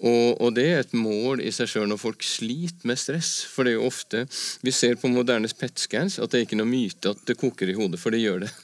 Og, 0.00 0.40
og, 0.40 0.54
det 0.56 0.64
er 0.64 0.78
et 0.80 0.94
mål 0.96 1.42
i 1.44 1.50
seg 1.52 1.68
sjøl 1.68 1.88
når 1.90 2.00
folk 2.00 2.24
sliter 2.24 2.88
med 2.88 2.98
stress. 3.00 3.42
For 3.44 3.66
det 3.66 3.74
er 3.74 3.80
jo 3.80 3.88
ofte 3.90 4.24
Vi 4.64 4.72
ser 4.72 4.96
på 5.00 5.10
moderne 5.12 5.48
PET-scans 5.48 6.18
at 6.18 6.32
det 6.32 6.40
er 6.40 6.46
ikke 6.48 6.60
noe 6.60 6.70
myte 6.70 7.12
at 7.12 7.24
det 7.28 7.36
koker 7.40 7.68
i 7.68 7.76
hodet, 7.76 8.00
for 8.00 8.14
det 8.14 8.24
gjør 8.24 8.46
det. 8.46 8.54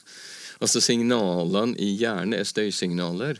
Altså 0.57 0.81
Signalene 0.81 1.77
i 1.77 1.91
hjernen 1.99 2.33
er 2.33 2.47
støysignaler. 2.49 3.37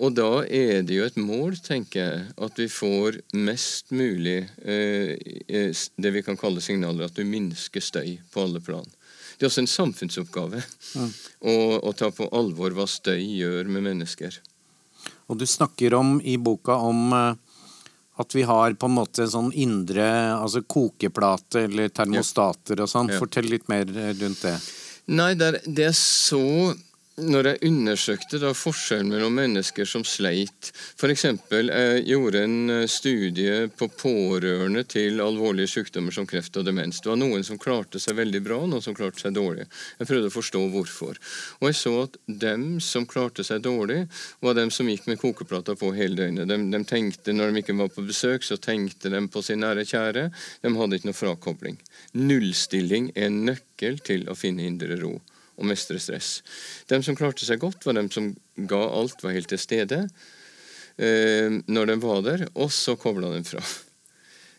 Og 0.00 0.14
da 0.14 0.46
er 0.46 0.84
det 0.86 0.94
jo 0.94 1.04
et 1.04 1.18
mål, 1.20 1.58
tenker 1.60 2.00
jeg, 2.00 2.26
at 2.40 2.60
vi 2.60 2.68
får 2.70 3.18
mest 3.36 3.90
mulig 3.92 4.38
eh, 4.62 5.16
eh, 5.44 5.82
det 5.98 6.12
vi 6.14 6.22
kan 6.22 6.38
kalle 6.38 6.62
signaler, 6.64 7.10
at 7.10 7.18
du 7.18 7.26
minsker 7.26 7.82
støy 7.82 8.14
på 8.32 8.46
alle 8.46 8.62
plan. 8.64 8.86
Det 9.38 9.44
er 9.44 9.50
også 9.50 9.64
en 9.66 9.70
samfunnsoppgave 9.70 10.62
ja. 10.62 11.08
å, 11.46 11.56
å, 11.82 11.92
ta 11.98 12.08
på 12.14 12.30
alvor 12.34 12.74
hva 12.78 12.86
støy 12.90 13.20
gjør 13.20 13.68
med 13.70 13.84
mennesker. 13.90 14.38
Og 15.28 15.38
du 15.38 15.46
snakker 15.46 15.94
om 15.94 16.16
i 16.24 16.38
boka 16.40 16.78
om 16.88 17.12
eh, 17.12 17.34
at 18.18 18.34
vi 18.34 18.42
har 18.48 18.74
på 18.74 18.88
en 18.88 18.96
måte 18.96 19.28
sånn 19.30 19.52
indre 19.54 20.08
altså 20.34 20.64
kokeplate 20.66 21.66
eller 21.68 21.92
termostater 21.94 22.82
og 22.82 22.90
sånn. 22.90 23.12
Fortell 23.20 23.46
litt 23.52 23.68
mer 23.70 23.86
rundt 23.86 24.42
det. 24.42 24.56
Nei, 25.14 25.32
det 25.38 25.52
er, 25.52 25.58
det 25.64 25.86
er 25.92 25.96
så 25.96 26.74
når 27.18 27.48
jeg 27.48 27.68
undersøkte 27.68 28.38
da 28.42 28.50
forskjellen 28.54 29.10
mellom 29.10 29.34
mennesker 29.34 29.88
som 29.88 30.04
sleit 30.06 30.70
F.eks. 30.98 31.24
jeg 31.24 32.02
gjorde 32.06 32.42
en 32.44 32.72
eh, 32.72 32.84
studie 32.90 33.68
på 33.74 33.88
pårørende 33.90 34.84
til 34.88 35.20
alvorlige 35.22 35.70
sykdommer 35.72 36.14
som 36.14 36.26
kreft 36.28 36.56
og 36.60 36.66
demens. 36.68 37.00
Det 37.02 37.10
var 37.10 37.18
noen 37.20 37.44
som 37.46 37.58
klarte 37.60 38.00
seg 38.02 38.18
veldig 38.18 38.42
bra, 38.44 38.58
noen 38.66 38.84
som 38.84 38.96
klarte 38.96 39.22
seg 39.24 39.34
dårlig. 39.36 39.66
Jeg 39.98 40.10
prøvde 40.10 40.30
å 40.30 40.34
forstå 40.34 40.62
hvorfor. 40.74 41.18
Og 41.60 41.70
jeg 41.70 41.78
så 41.80 41.94
at 42.04 42.18
dem 42.44 42.66
som 42.84 43.06
klarte 43.08 43.46
seg 43.46 43.64
dårlig, 43.66 44.04
var 44.44 44.58
dem 44.58 44.70
som 44.74 44.90
gikk 44.90 45.08
med 45.10 45.20
kokeplata 45.22 45.74
på 45.78 45.90
hele 45.96 46.18
døgnet. 46.18 46.50
De, 46.50 46.60
de, 46.74 46.82
tenkte, 46.88 47.34
Når 47.34 47.52
de 47.52 47.64
ikke 47.64 47.78
var 47.78 47.90
på 47.94 48.06
besøk, 48.06 48.46
så 48.46 48.60
tenkte 48.62 49.10
de 49.14 49.24
på 49.28 49.42
sin 49.42 49.62
nære 49.64 49.86
kjære. 49.88 50.28
De 50.62 50.74
hadde 50.76 51.00
ikke 51.00 51.10
noe 51.10 51.18
frakobling. 51.18 51.80
Nullstilling 52.14 53.12
er 53.16 53.28
en 53.30 53.42
nøkkel 53.50 53.98
til 54.06 54.28
å 54.30 54.38
finne 54.38 54.66
indre 54.68 55.00
ro 55.02 55.16
og 55.58 55.68
mestre 55.68 55.98
stress. 56.02 56.38
De 56.90 57.00
som 57.04 57.16
klarte 57.18 57.46
seg 57.46 57.60
godt, 57.62 57.84
var 57.86 57.98
de 57.98 58.06
som 58.14 58.30
ga 58.70 58.80
alt, 59.00 59.22
var 59.24 59.34
helt 59.36 59.50
til 59.50 59.60
stede 59.60 60.04
eh, 60.96 61.58
når 61.66 61.92
de 61.92 61.98
var 62.02 62.24
der, 62.26 62.46
og 62.54 62.72
så 62.74 62.96
kobla 63.00 63.34
de 63.34 63.42
fra. 63.46 63.62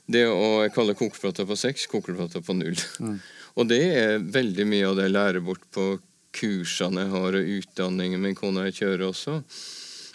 Det 0.10 0.26
å 0.28 0.68
kalle 0.74 0.98
kokeplata 0.98 1.46
på 1.46 1.58
seks, 1.60 1.88
kokeplata 1.92 2.42
på 2.42 2.58
null. 2.58 2.78
Mm. 3.00 3.20
Og 3.60 3.66
det 3.68 3.82
er 3.98 4.22
veldig 4.24 4.64
mye 4.70 4.86
av 4.88 4.94
det 4.96 5.08
jeg 5.08 5.12
lærer 5.12 5.44
bort 5.44 5.64
på 5.74 5.98
kursene 6.38 7.02
jeg 7.04 7.12
har, 7.12 7.36
og 7.36 7.50
utdanningen 7.58 8.22
min 8.24 8.38
kona 8.38 8.68
jeg 8.68 8.78
kjører 8.78 9.04
også. 9.10 9.40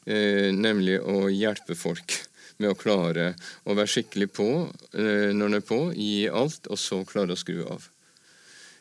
Eh, 0.07 0.49
nemlig 0.55 1.01
å 1.03 1.27
hjelpe 1.29 1.77
folk 1.77 2.15
med 2.63 2.71
å 2.71 2.79
klare 2.79 3.33
å 3.67 3.75
være 3.75 3.91
skikkelig 3.91 4.31
på 4.37 4.49
eh, 4.95 5.33
når 5.35 5.51
en 5.51 5.59
er 5.59 5.67
på, 5.67 5.81
gi 5.97 6.29
alt, 6.31 6.71
og 6.71 6.81
så 6.81 7.03
klare 7.09 7.35
å 7.35 7.41
skru 7.41 7.65
av. 7.67 7.89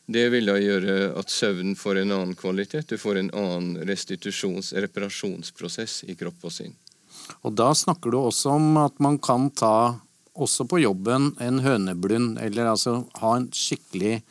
Det 0.05 0.25
vil 0.33 0.49
da 0.49 0.57
gjøre 0.59 1.13
at 1.19 1.31
søvnen 1.31 1.77
får 1.79 2.01
en 2.01 2.11
annen 2.11 2.35
kvalitet. 2.35 2.89
Du 2.91 2.99
får 2.99 3.21
en 3.21 3.31
annen 3.31 3.77
restitusjons- 3.87 4.73
reparasjonsprosess 4.75 6.03
i 6.11 6.15
kropp 6.19 6.43
og 6.43 6.51
sinn. 6.51 6.75
Og 7.47 7.55
da 7.55 7.69
snakker 7.71 8.11
du 8.11 8.19
også 8.19 8.57
om 8.57 8.77
at 8.81 8.99
man 8.99 9.17
kan 9.23 9.47
ta, 9.55 9.95
også 10.35 10.65
på 10.67 10.81
jobben, 10.81 11.31
en 11.39 11.61
høneblund, 11.63 12.35
eller 12.41 12.73
altså 12.73 13.03
ha 13.21 13.35
en 13.37 13.51
skikkelig 13.53 14.21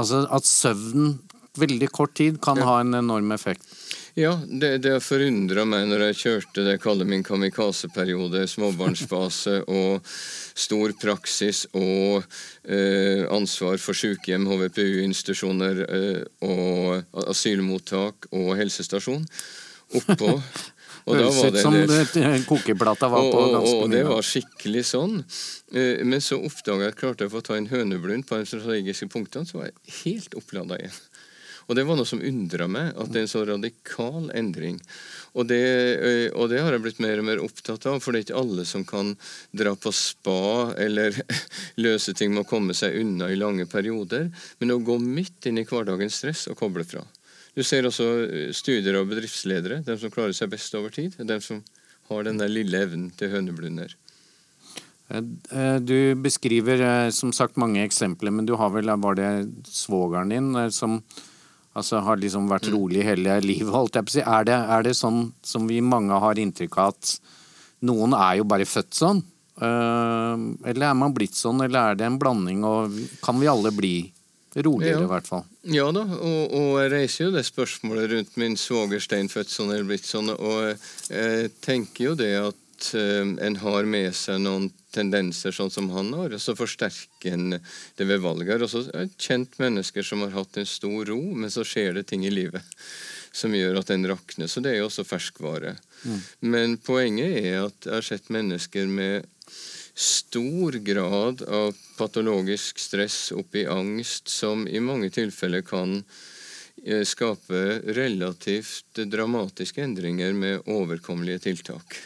Altså 0.00 0.22
at 0.32 0.46
søvn 0.48 1.18
veldig 1.60 1.88
kort 1.92 2.14
tid 2.16 2.38
kan 2.40 2.56
ja. 2.56 2.64
ha 2.64 2.78
en 2.80 2.94
enorm 2.96 3.34
effekt. 3.34 3.66
Ja, 4.14 4.34
det, 4.44 4.82
det 4.84 4.98
forundra 5.00 5.64
meg 5.64 5.86
når 5.88 6.02
jeg 6.10 6.18
kjørte 6.20 6.64
det 6.66 6.74
jeg 6.74 6.82
kaller 6.84 7.08
min 7.08 7.24
kamikaze-periode, 7.24 8.44
småbarnsfase 8.50 9.62
og 9.78 10.04
stor 10.04 10.92
praksis 11.00 11.64
og 11.72 12.20
eh, 12.68 13.24
ansvar 13.32 13.80
for 13.80 13.96
sykehjem, 13.96 14.44
HVPU-institusjoner 14.50 15.82
eh, 15.86 16.20
og 16.44 17.24
asylmottak 17.24 18.28
og 18.36 18.52
helsestasjon. 18.60 19.24
Oppå 19.96 20.36
Og 21.02 21.16
Høres 21.18 21.38
ut 21.42 21.56
som 21.58 21.74
det, 21.74 22.44
kokeplata 22.46 23.08
var 23.10 23.24
på 23.26 23.38
ganske 23.50 23.72
mye. 23.72 23.82
Og 23.82 23.90
det 23.90 24.02
var 24.06 24.26
skikkelig 24.26 24.84
sånn. 24.86 25.16
Eh, 25.74 26.02
men 26.06 26.22
så 26.22 26.38
oppdaga 26.38 26.86
jeg 26.86 26.94
at 26.94 27.00
klarte 27.00 27.26
jeg 27.26 27.32
å 27.32 27.34
få 27.34 27.42
ta 27.46 27.56
en 27.58 27.66
høneblund 27.72 28.26
på 28.28 28.38
de 28.38 28.46
strategiske 28.46 29.08
punktene, 29.10 29.48
så 29.48 29.58
var 29.58 29.72
jeg 29.72 29.96
helt 30.02 30.36
opplada 30.38 30.78
igjen. 30.78 31.00
Og 31.68 31.76
det 31.78 31.84
var 31.86 31.98
noe 31.98 32.08
som 32.08 32.22
undra 32.22 32.68
meg, 32.70 32.92
at 32.96 33.12
det 33.12 33.22
er 33.22 33.26
en 33.26 33.32
så 33.32 33.44
radikal 33.48 34.30
endring. 34.36 34.80
Og 35.32 35.48
det, 35.48 35.62
eh, 35.62 36.28
og 36.36 36.50
det, 36.52 36.60
har 36.60 36.74
jeg 36.74 36.84
blitt 36.84 37.00
mer 37.02 37.22
og 37.22 37.28
mer 37.28 37.42
opptatt 37.44 37.86
av, 37.88 38.00
for 38.02 38.12
det 38.12 38.22
er 38.22 38.26
ikke 38.26 38.42
alle 38.42 38.66
som 38.68 38.84
kan 38.88 39.14
dra 39.56 39.72
på 39.78 39.92
spa 39.96 40.72
eller 40.80 41.16
løse 41.84 42.14
ting 42.18 42.34
med 42.34 42.44
å 42.44 42.50
komme 42.50 42.76
seg 42.76 42.98
unna 43.00 43.30
i 43.32 43.38
lange 43.38 43.66
perioder, 43.70 44.28
men 44.60 44.74
å 44.74 44.82
gå 44.84 44.98
midt 45.00 45.48
inn 45.48 45.62
i 45.62 45.66
hverdagens 45.68 46.20
stress 46.20 46.46
og 46.52 46.58
koble 46.60 46.84
fra. 46.88 47.04
Du 47.56 47.64
ser 47.64 47.88
også 47.88 48.10
eh, 48.26 48.52
studier 48.56 49.00
av 49.00 49.08
bedriftsledere, 49.08 49.82
de 49.86 49.96
som 50.00 50.12
klarer 50.12 50.36
seg 50.36 50.52
best 50.52 50.76
over 50.76 50.92
tid. 50.92 51.16
De 51.18 51.40
som 51.44 51.62
har 52.10 52.24
den 52.26 52.40
der 52.40 52.52
lille 52.52 52.84
evnen 52.84 53.10
til 53.16 53.32
høneblunder. 53.32 53.96
Eh, 55.12 55.76
du 55.80 56.14
beskriver 56.20 57.10
som 57.12 57.32
sagt 57.36 57.60
mange 57.60 57.84
eksempler, 57.84 58.32
men 58.32 58.48
du 58.48 58.56
har 58.60 58.72
vel, 58.76 58.92
var 59.00 59.16
det 59.16 59.32
svogeren 59.68 60.32
din 60.32 60.56
som 60.72 61.00
Altså 61.78 62.02
har 62.04 62.20
liksom 62.20 62.50
vært 62.50 62.68
mm. 62.68 62.74
rolig 62.74 63.04
hele 63.06 63.38
livet, 63.44 63.72
holdt 63.72 63.96
jeg 63.96 64.06
på 64.06 64.12
å 64.12 64.16
si. 64.18 64.24
Er 64.24 64.48
det, 64.48 64.56
er 64.76 64.86
det 64.86 64.96
sånn 64.98 65.22
som 65.46 65.68
vi 65.70 65.80
mange 65.84 66.18
har 66.20 66.40
inntrykk 66.40 66.80
av 66.82 66.92
at 66.92 67.14
noen 67.88 68.16
er 68.16 68.40
jo 68.42 68.48
bare 68.48 68.68
født 68.68 68.98
sånn? 68.98 69.22
Uh, 69.62 70.52
eller 70.68 70.88
er 70.88 70.98
man 70.98 71.14
blitt 71.16 71.36
sånn, 71.36 71.60
eller 71.64 71.92
er 71.92 72.00
det 72.00 72.08
en 72.08 72.18
blanding, 72.20 72.64
og 72.64 72.96
kan 73.24 73.40
vi 73.40 73.48
alle 73.48 73.72
bli 73.74 73.94
roligere, 74.56 75.00
ja. 75.00 75.06
i 75.06 75.10
hvert 75.10 75.28
fall? 75.28 75.44
Ja 75.72 75.86
da, 75.94 76.02
og, 76.02 76.40
og, 76.52 76.70
jeg 76.82 76.92
reiser 76.92 77.24
jo 77.26 77.34
det 77.36 77.44
spørsmålet 77.46 78.10
rundt 78.12 78.38
min 78.40 78.56
svoger 78.58 79.00
Stein 79.00 79.30
sånn 79.30 79.70
eller 79.70 79.86
blitt 79.88 80.08
sånn, 80.08 80.32
og 80.34 80.72
jeg 81.08 81.52
tenker 81.64 82.10
jo 82.10 82.16
det 82.18 82.32
at 82.40 82.58
uh, 82.94 83.22
en 83.46 83.58
har 83.62 83.88
med 83.88 84.12
seg 84.16 84.40
noen 84.42 84.70
tendenser 84.92 85.54
sånn 85.56 85.72
som 85.72 85.88
han 85.94 86.12
har, 86.16 86.34
og 86.34 86.42
så 86.42 86.56
forsterker 86.58 87.32
en 87.32 87.56
det 87.56 88.06
ved 88.08 88.22
valget. 88.24 88.62
Og 88.62 88.70
så 88.70 88.84
er 88.90 89.06
det 89.06 89.20
kjent 89.22 89.58
mennesker 89.62 90.06
som 90.06 90.24
har 90.26 90.34
hatt 90.36 90.60
en 90.60 90.68
stor 90.68 91.08
ro, 91.08 91.20
men 91.32 91.52
så 91.52 91.64
skjer 91.66 91.96
det 91.96 92.08
ting 92.10 92.26
i 92.28 92.34
livet 92.34 92.66
som 93.32 93.54
gjør 93.56 93.80
at 93.80 93.88
den 93.88 94.06
rakner. 94.08 94.50
Så 94.50 94.60
det 94.60 94.74
er 94.74 94.82
jo 94.82 94.88
også 94.90 95.06
ferskvare. 95.08 95.76
Mm. 96.04 96.18
Men 96.52 96.76
poenget 96.84 97.38
er 97.40 97.62
at 97.64 97.88
jeg 97.88 97.96
har 97.96 98.06
sett 98.06 98.28
mennesker 98.32 98.90
med 98.90 99.28
stor 99.94 100.72
grad 100.84 101.42
av 101.42 101.76
patologisk 101.98 102.78
stress 102.80 103.32
oppi 103.36 103.66
angst, 103.68 104.28
som 104.28 104.64
i 104.68 104.80
mange 104.80 105.10
tilfeller 105.12 105.64
kan 105.66 105.98
eh, 106.84 107.04
skape 107.08 107.64
relativt 107.96 109.02
dramatiske 109.12 109.84
endringer 109.84 110.32
med 110.32 110.68
overkommelige 110.68 111.44
tiltak. 111.50 111.98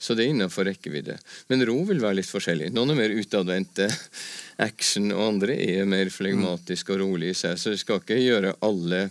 Så 0.00 0.16
det 0.16 0.24
er 0.24 0.32
innenfor 0.32 0.64
rekkevidde. 0.64 1.18
Men 1.52 1.64
ro 1.68 1.76
vil 1.88 2.00
være 2.00 2.22
litt 2.22 2.30
forskjellig. 2.30 2.70
Noen 2.72 2.94
er 2.94 3.00
mer 3.02 3.12
utadvendte 3.12 3.90
action, 4.68 5.10
og 5.12 5.26
andre 5.26 5.56
er 5.60 5.88
mer 5.88 6.08
flegmatiske 6.12 6.94
og 6.94 7.02
rolige 7.02 7.36
i 7.36 7.40
seg. 7.42 7.58
Så 7.60 7.74
vi 7.74 7.80
skal 7.82 8.00
ikke 8.00 8.16
gjøre 8.20 8.54
alle 8.64 9.08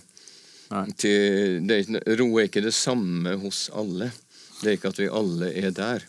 til 0.98 1.62
det, 1.65 1.84
Ro 2.19 2.27
er 2.38 2.50
ikke 2.50 2.65
det 2.65 2.75
samme 2.77 3.36
hos 3.41 3.67
alle. 3.74 4.12
Det 4.60 4.67
er 4.67 4.77
ikke 4.77 4.91
at 4.93 5.01
vi 5.01 5.12
alle 5.22 5.51
er 5.58 5.74
der. 5.74 6.05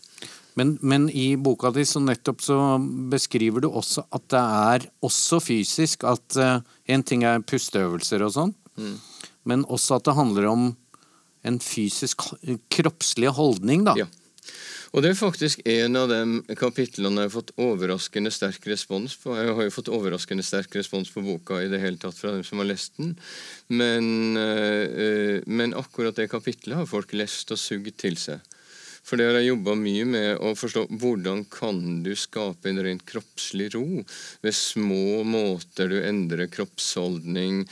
Men, 0.59 0.75
men, 0.81 1.07
i 1.09 1.37
boka 1.39 1.71
di 1.71 1.85
så 1.87 2.01
nettopp 2.03 2.41
så 2.43 2.57
beskriver 3.11 3.63
du 3.63 3.69
også 3.69 4.03
at 4.11 4.25
det 4.33 4.41
er 4.41 4.87
også 5.05 5.39
fysisk 5.39 6.03
at 6.03 6.37
uh, 6.37 6.59
En 6.91 7.05
ting 7.07 7.23
er 7.23 7.39
pusteøvelser 7.47 8.25
og 8.25 8.33
sånn, 8.35 8.51
mm. 8.75 8.95
men 9.47 9.63
også 9.71 9.95
at 9.97 10.09
det 10.09 10.17
handler 10.17 10.49
om 10.51 10.65
en 11.47 11.59
fysisk, 11.63 12.27
kroppslig 12.69 13.31
holdning, 13.33 13.85
da. 13.87 13.95
Ja. 13.97 14.09
Og 14.91 15.03
det 15.03 15.13
er 15.13 15.15
faktisk 15.15 15.61
en 15.71 15.95
av 15.95 16.09
de 16.11 16.55
kapitlene 16.59 17.23
jeg 17.23 17.29
har 17.29 17.35
fått 17.37 17.53
overraskende 17.63 18.31
sterk 18.33 18.65
respons 18.67 19.15
på. 19.21 19.37
Jeg 19.39 19.53
har 19.55 19.63
jo 19.63 19.71
fått 19.71 19.91
overraskende 19.93 20.43
sterk 20.43 20.75
respons 20.75 21.13
på 21.13 21.23
boka 21.23 21.61
i 21.63 21.69
det 21.71 21.79
hele 21.79 21.99
tatt 22.01 22.17
fra 22.17 22.33
dem 22.35 22.43
som 22.43 22.59
har 22.59 22.67
lest 22.67 22.99
den. 22.99 23.13
Men, 23.71 24.35
øh, 24.35 25.39
men 25.47 25.77
akkurat 25.79 26.19
det 26.19 26.27
kapitlet 26.33 26.75
har 26.75 26.89
folk 26.91 27.15
lest 27.15 27.55
og 27.55 27.61
sugd 27.61 27.95
til 28.03 28.19
seg. 28.19 28.43
For 29.01 29.17
det 29.17 29.25
har 29.27 29.39
jeg 29.39 29.49
jobba 29.49 29.73
mye 29.79 30.05
med 30.07 30.43
å 30.45 30.51
forstå 30.55 30.85
hvordan 31.01 31.43
kan 31.51 31.79
du 32.05 32.11
skape 32.17 32.69
en 32.69 32.81
rent 32.85 33.03
kroppslig 33.09 33.71
ro 33.73 34.03
ved 34.45 34.55
små 34.55 35.23
måter 35.27 35.89
du 35.91 35.97
endrer 35.99 36.51
kroppsholdning, 36.53 37.63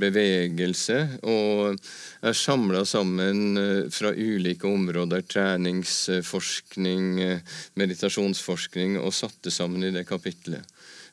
bevegelse. 0.00 0.98
Og 1.28 1.76
er 2.24 2.38
samla 2.40 2.84
sammen 2.88 3.60
eh, 3.60 3.84
fra 3.92 4.14
ulike 4.16 4.66
områder, 4.68 5.26
treningsforskning, 5.28 7.06
eh, 7.22 7.60
meditasjonsforskning, 7.78 8.98
og 9.02 9.14
satte 9.16 9.52
sammen 9.54 9.84
i 9.84 9.94
det 9.94 10.06
kapitlet. 10.08 10.64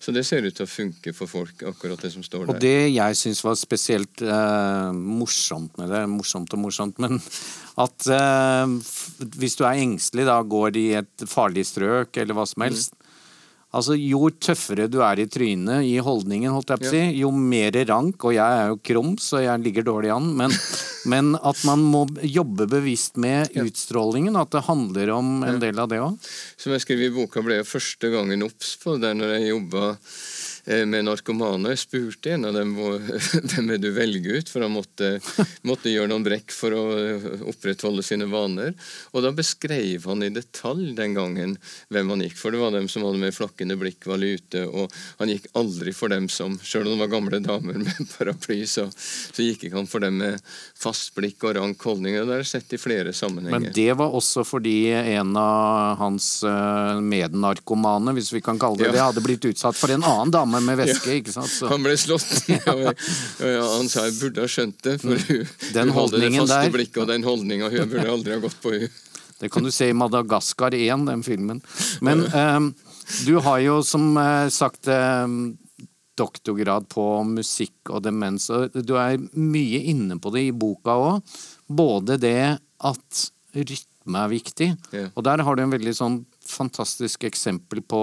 Så 0.06 0.14
det 0.14 0.22
ser 0.28 0.46
ut 0.46 0.54
til 0.54 0.68
å 0.68 0.70
funke 0.70 1.16
for 1.18 1.26
folk, 1.26 1.64
akkurat 1.66 2.04
det 2.06 2.12
som 2.14 2.22
står 2.22 2.44
der. 2.44 2.54
Og 2.54 2.62
det 2.62 2.92
jeg 2.94 3.18
syns 3.18 3.40
var 3.42 3.56
spesielt 3.58 4.22
eh, 4.22 4.92
morsomt 4.94 5.80
med 5.82 5.90
det, 5.90 6.04
morsomt 6.12 6.54
og 6.54 6.62
morsomt, 6.62 7.00
men 7.04 7.18
at 7.82 8.06
eh, 8.13 8.76
hvis 9.39 9.58
du 9.58 9.63
er 9.65 9.82
engstelig, 9.82 10.28
da 10.30 10.38
går 10.46 10.76
de 10.78 10.86
i 10.91 11.00
et 11.00 11.26
farlig 11.26 11.65
strøk 11.72 12.22
eller 12.22 12.38
hva 12.38 12.46
som 12.46 12.62
mm. 12.62 12.68
helst, 12.68 12.94
mm. 12.94 13.05
Altså, 13.76 13.98
Jo 14.00 14.30
tøffere 14.32 14.88
du 14.92 15.02
er 15.04 15.20
i 15.20 15.28
trynet, 15.32 15.84
i 15.84 15.98
holdningen, 16.04 16.54
holdt 16.54 16.72
jeg 16.72 16.82
på 16.84 16.88
å 16.88 16.94
si, 16.94 17.04
jo 17.20 17.32
mer 17.36 17.76
rank, 17.90 18.24
og 18.24 18.36
jeg 18.36 18.62
er 18.62 18.72
jo 18.72 18.80
krum, 18.92 19.16
så 19.22 19.44
jeg 19.44 19.64
ligger 19.66 19.88
dårlig 19.88 20.14
an, 20.16 20.30
men, 20.40 20.56
men 21.12 21.34
at 21.36 21.60
man 21.68 21.84
må 21.84 22.06
jobbe 22.24 22.70
bevisst 22.72 23.20
med 23.22 23.52
utstrålingen, 23.66 24.40
at 24.40 24.54
det 24.56 24.66
handler 24.70 25.12
om 25.18 25.44
en 25.48 25.60
del 25.62 25.82
av 25.82 25.92
det 25.92 26.00
òg. 26.04 26.32
Som 26.62 26.76
jeg 26.76 26.86
skrev 26.86 27.04
i 27.08 27.12
boka, 27.16 27.44
ble 27.46 27.60
jeg 27.60 27.70
første 27.70 28.12
gangen 28.14 28.48
obs 28.48 28.76
på 28.82 28.96
det 29.02 29.12
når 29.20 29.36
jeg 29.38 29.52
jobba 29.52 29.92
med 30.65 31.06
narkomane. 31.06 31.75
Spurte 31.78 32.32
en 32.34 32.45
av 32.49 32.56
dem 32.58 32.73
hvem 32.75 33.69
er 33.75 33.82
du 33.82 33.89
velger 33.95 34.39
ut, 34.39 34.49
for 34.49 34.65
han 34.65 34.73
måtte, 34.73 35.19
måtte, 35.67 35.91
gjøre 35.93 36.10
noen 36.12 36.25
brekk 36.25 36.54
for 36.56 36.75
å 36.75 36.84
eh, 36.97 37.28
opprettholde 37.51 38.04
sine 38.06 38.28
vaner. 38.32 38.73
Og 39.13 39.25
da 39.25 39.32
beskrev 39.36 40.08
han 40.10 40.25
i 40.25 40.32
detalj 40.34 40.93
den 40.97 41.15
gangen 41.17 41.58
hvem 41.93 42.13
han 42.13 42.25
gikk 42.25 42.39
for. 42.39 42.56
Det 42.56 42.63
var 42.63 42.73
dem 42.75 42.89
som 42.91 43.06
hadde 43.06 43.21
med 43.21 43.36
flakkende 43.36 43.78
blikk, 43.80 44.08
var 44.10 44.21
lute, 44.21 44.65
og 44.65 44.93
han 45.21 45.34
gikk 45.34 45.49
aldri 45.54 45.93
for 45.95 46.13
dem 46.13 46.30
som 46.32 46.58
Selv 46.65 46.88
om 46.88 46.95
det 46.95 47.04
var 47.04 47.12
gamle 47.12 47.39
damer 47.43 47.78
med 47.80 48.10
paraply, 48.15 48.63
så, 48.69 48.88
så 48.95 49.43
gikk 49.43 49.67
ikke 49.67 49.78
han 49.78 49.89
for 49.89 50.04
dem 50.04 50.17
med 50.21 50.41
fast 50.80 51.13
blikk 51.17 51.43
og 51.45 51.56
rank 51.60 51.82
holdning. 51.86 52.17
Det 52.25 52.41
jeg 52.41 52.49
sett 52.49 52.75
i 52.75 52.82
flere 52.82 53.13
sammenhenger. 53.13 53.60
Men 53.60 53.75
det 53.75 53.93
var 53.99 54.15
også 54.15 54.45
fordi 54.47 54.89
en 54.95 55.36
av 55.39 55.99
hans 56.01 56.30
eh, 56.47 57.01
mednarkomane, 57.01 58.15
hvis 58.17 58.34
vi 58.34 58.41
kan 58.45 58.60
kalle 58.62 58.80
det 58.82 58.89
ja. 58.89 58.95
det, 58.95 59.04
hadde 59.04 59.25
blitt 59.25 59.45
utsatt 59.49 59.78
for 59.78 59.93
en 59.93 60.04
annen 60.04 60.34
dame 60.34 60.55
dame 60.56 60.65
med 60.65 60.80
veske, 60.84 61.12
ja. 61.12 61.22
ikke 61.22 61.34
sant? 61.36 61.52
Så. 61.52 61.70
Han 61.72 61.84
ble 61.86 61.96
slått 62.00 62.50
ja, 62.52 63.63
han 63.63 63.89
sa 63.91 64.08
jeg 64.08 64.18
burde 64.20 64.46
ha 64.46 64.52
skjønt 64.52 64.80
det, 64.86 64.98
for 65.04 65.20
hun, 65.30 65.50
den 65.76 65.91
hun 65.91 65.98
hadde 66.00 66.22
det 66.22 66.32
faste 66.38 66.62
der. 66.62 66.72
blikket 66.78 67.02
og 67.04 67.12
den 67.12 67.28
holdninga. 67.28 67.72
Hun 67.74 67.91
burde 67.91 68.08
aldri 68.18 68.36
ha 68.38 68.41
gått 68.44 68.62
på 68.63 68.78
hun. 68.78 68.88
Det 69.36 69.50
kan 69.52 69.65
du 69.68 69.72
se 69.74 69.89
i 69.91 69.94
Madagaskar 69.94 70.72
1, 70.72 71.02
den 71.10 71.20
filmen. 71.20 71.58
Men 72.00 72.22
um, 72.32 72.70
du 73.28 73.34
har 73.44 73.60
jo 73.60 73.82
som 73.84 74.13
uh, 74.15 74.48
sagt 74.48 74.88
um, 74.88 75.58
doktorgrad 76.15 76.88
på 76.88 77.04
musikk 77.28 77.91
og 77.91 78.06
demens, 78.06 78.48
og 78.48 78.72
du 78.80 78.96
er 78.96 79.20
mye 79.36 79.82
inne 79.91 80.15
på 80.24 80.32
det 80.32 80.46
i 80.48 80.56
boka 80.56 80.96
òg. 80.96 81.36
Både 81.68 82.15
det 82.22 82.56
at 82.56 83.26
rytme 83.52 84.24
er 84.24 84.32
viktig, 84.32 84.70
yeah. 84.94 85.12
og 85.12 85.28
der 85.28 85.44
har 85.44 85.60
du 85.60 85.65
en 85.65 85.76
veldig 85.76 85.96
sånn 86.00 86.18
fantastisk 86.48 87.28
eksempel 87.28 87.84
på 87.84 88.02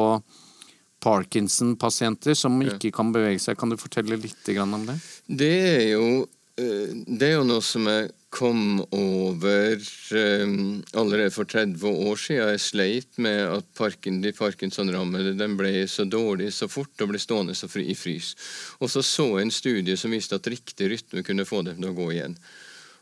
Parkinson-pasienter 1.02 2.36
som 2.38 2.60
ikke 2.62 2.92
kan 2.94 3.12
bevege 3.14 3.40
seg. 3.42 3.58
Kan 3.58 3.72
du 3.72 3.80
fortelle 3.80 4.18
litt 4.20 4.48
om 4.62 4.86
det? 4.86 4.98
Det 5.26 5.54
er 5.68 5.86
jo, 5.92 6.26
eh, 6.56 6.92
det 7.06 7.32
er 7.32 7.38
jo 7.40 7.46
noe 7.48 7.64
som 7.66 7.88
jeg 7.90 8.10
kom 8.32 8.80
over 8.96 9.76
um, 10.16 10.82
allerede 10.96 11.30
for 11.34 11.44
30 11.44 11.84
år 11.84 12.16
siden. 12.16 12.48
Jeg 12.54 12.62
sleit 12.64 13.18
med 13.20 13.42
at 13.44 13.66
parken, 13.76 14.22
de 14.24 14.32
Parkinson-rammede 14.32 15.48
ble 15.58 15.84
så 15.90 16.06
dårlig 16.08 16.48
så 16.56 16.68
fort 16.72 17.04
og 17.04 17.12
ble 17.12 17.20
stående 17.20 17.56
så 17.58 17.68
fri 17.68 17.84
i 17.92 17.96
frys. 17.98 18.32
Og 18.80 18.88
så 18.88 19.04
så 19.04 19.26
jeg 19.34 19.48
en 19.48 19.52
studie 19.52 19.98
som 20.00 20.16
viste 20.16 20.38
at 20.38 20.48
riktig 20.48 20.88
rytme 20.94 21.24
kunne 21.26 21.48
få 21.48 21.60
dem 21.66 21.82
til 21.82 21.90
å 21.90 21.98
gå 21.98 22.08
igjen. 22.14 22.38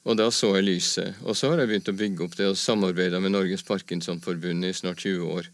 Og 0.08 0.16
da 0.18 0.30
så 0.34 0.54
jeg 0.56 0.66
lyset. 0.66 1.22
Og 1.22 1.38
så 1.38 1.52
har 1.52 1.62
jeg 1.62 1.70
begynt 1.70 1.92
å 1.92 1.98
bygge 2.00 2.26
opp 2.26 2.38
det 2.38 2.50
og 2.50 2.58
samarbeide 2.58 3.20
med 3.22 3.36
Norges 3.36 3.62
Parkinsonforbund 3.68 4.66
i 4.66 4.74
snart 4.74 5.04
20 5.06 5.30
år. 5.36 5.50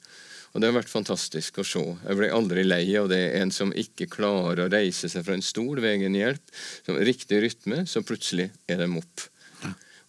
Og 0.57 0.63
det 0.63 0.71
har 0.71 0.79
vært 0.79 0.89
fantastisk 0.89 1.59
å 1.61 1.67
se. 1.69 1.83
Jeg 1.85 2.17
ble 2.17 2.33
aldri 2.33 2.63
lei 2.65 2.85
av 2.97 3.11
det. 3.13 3.21
En 3.37 3.51
som 3.53 3.75
ikke 3.77 4.09
klarer 4.09 4.65
å 4.65 4.71
reise 4.73 5.11
seg 5.13 5.27
fra 5.27 5.37
en 5.37 5.45
stol 5.45 5.83
ved 5.83 5.99
egen 5.99 6.17
hjelp, 6.17 6.55
som 6.87 6.97
riktig 6.97 7.43
rytme, 7.45 7.83
så 7.85 8.01
plutselig 8.01 8.49
er 8.65 8.81
de 8.81 8.89
opp. 8.97 9.27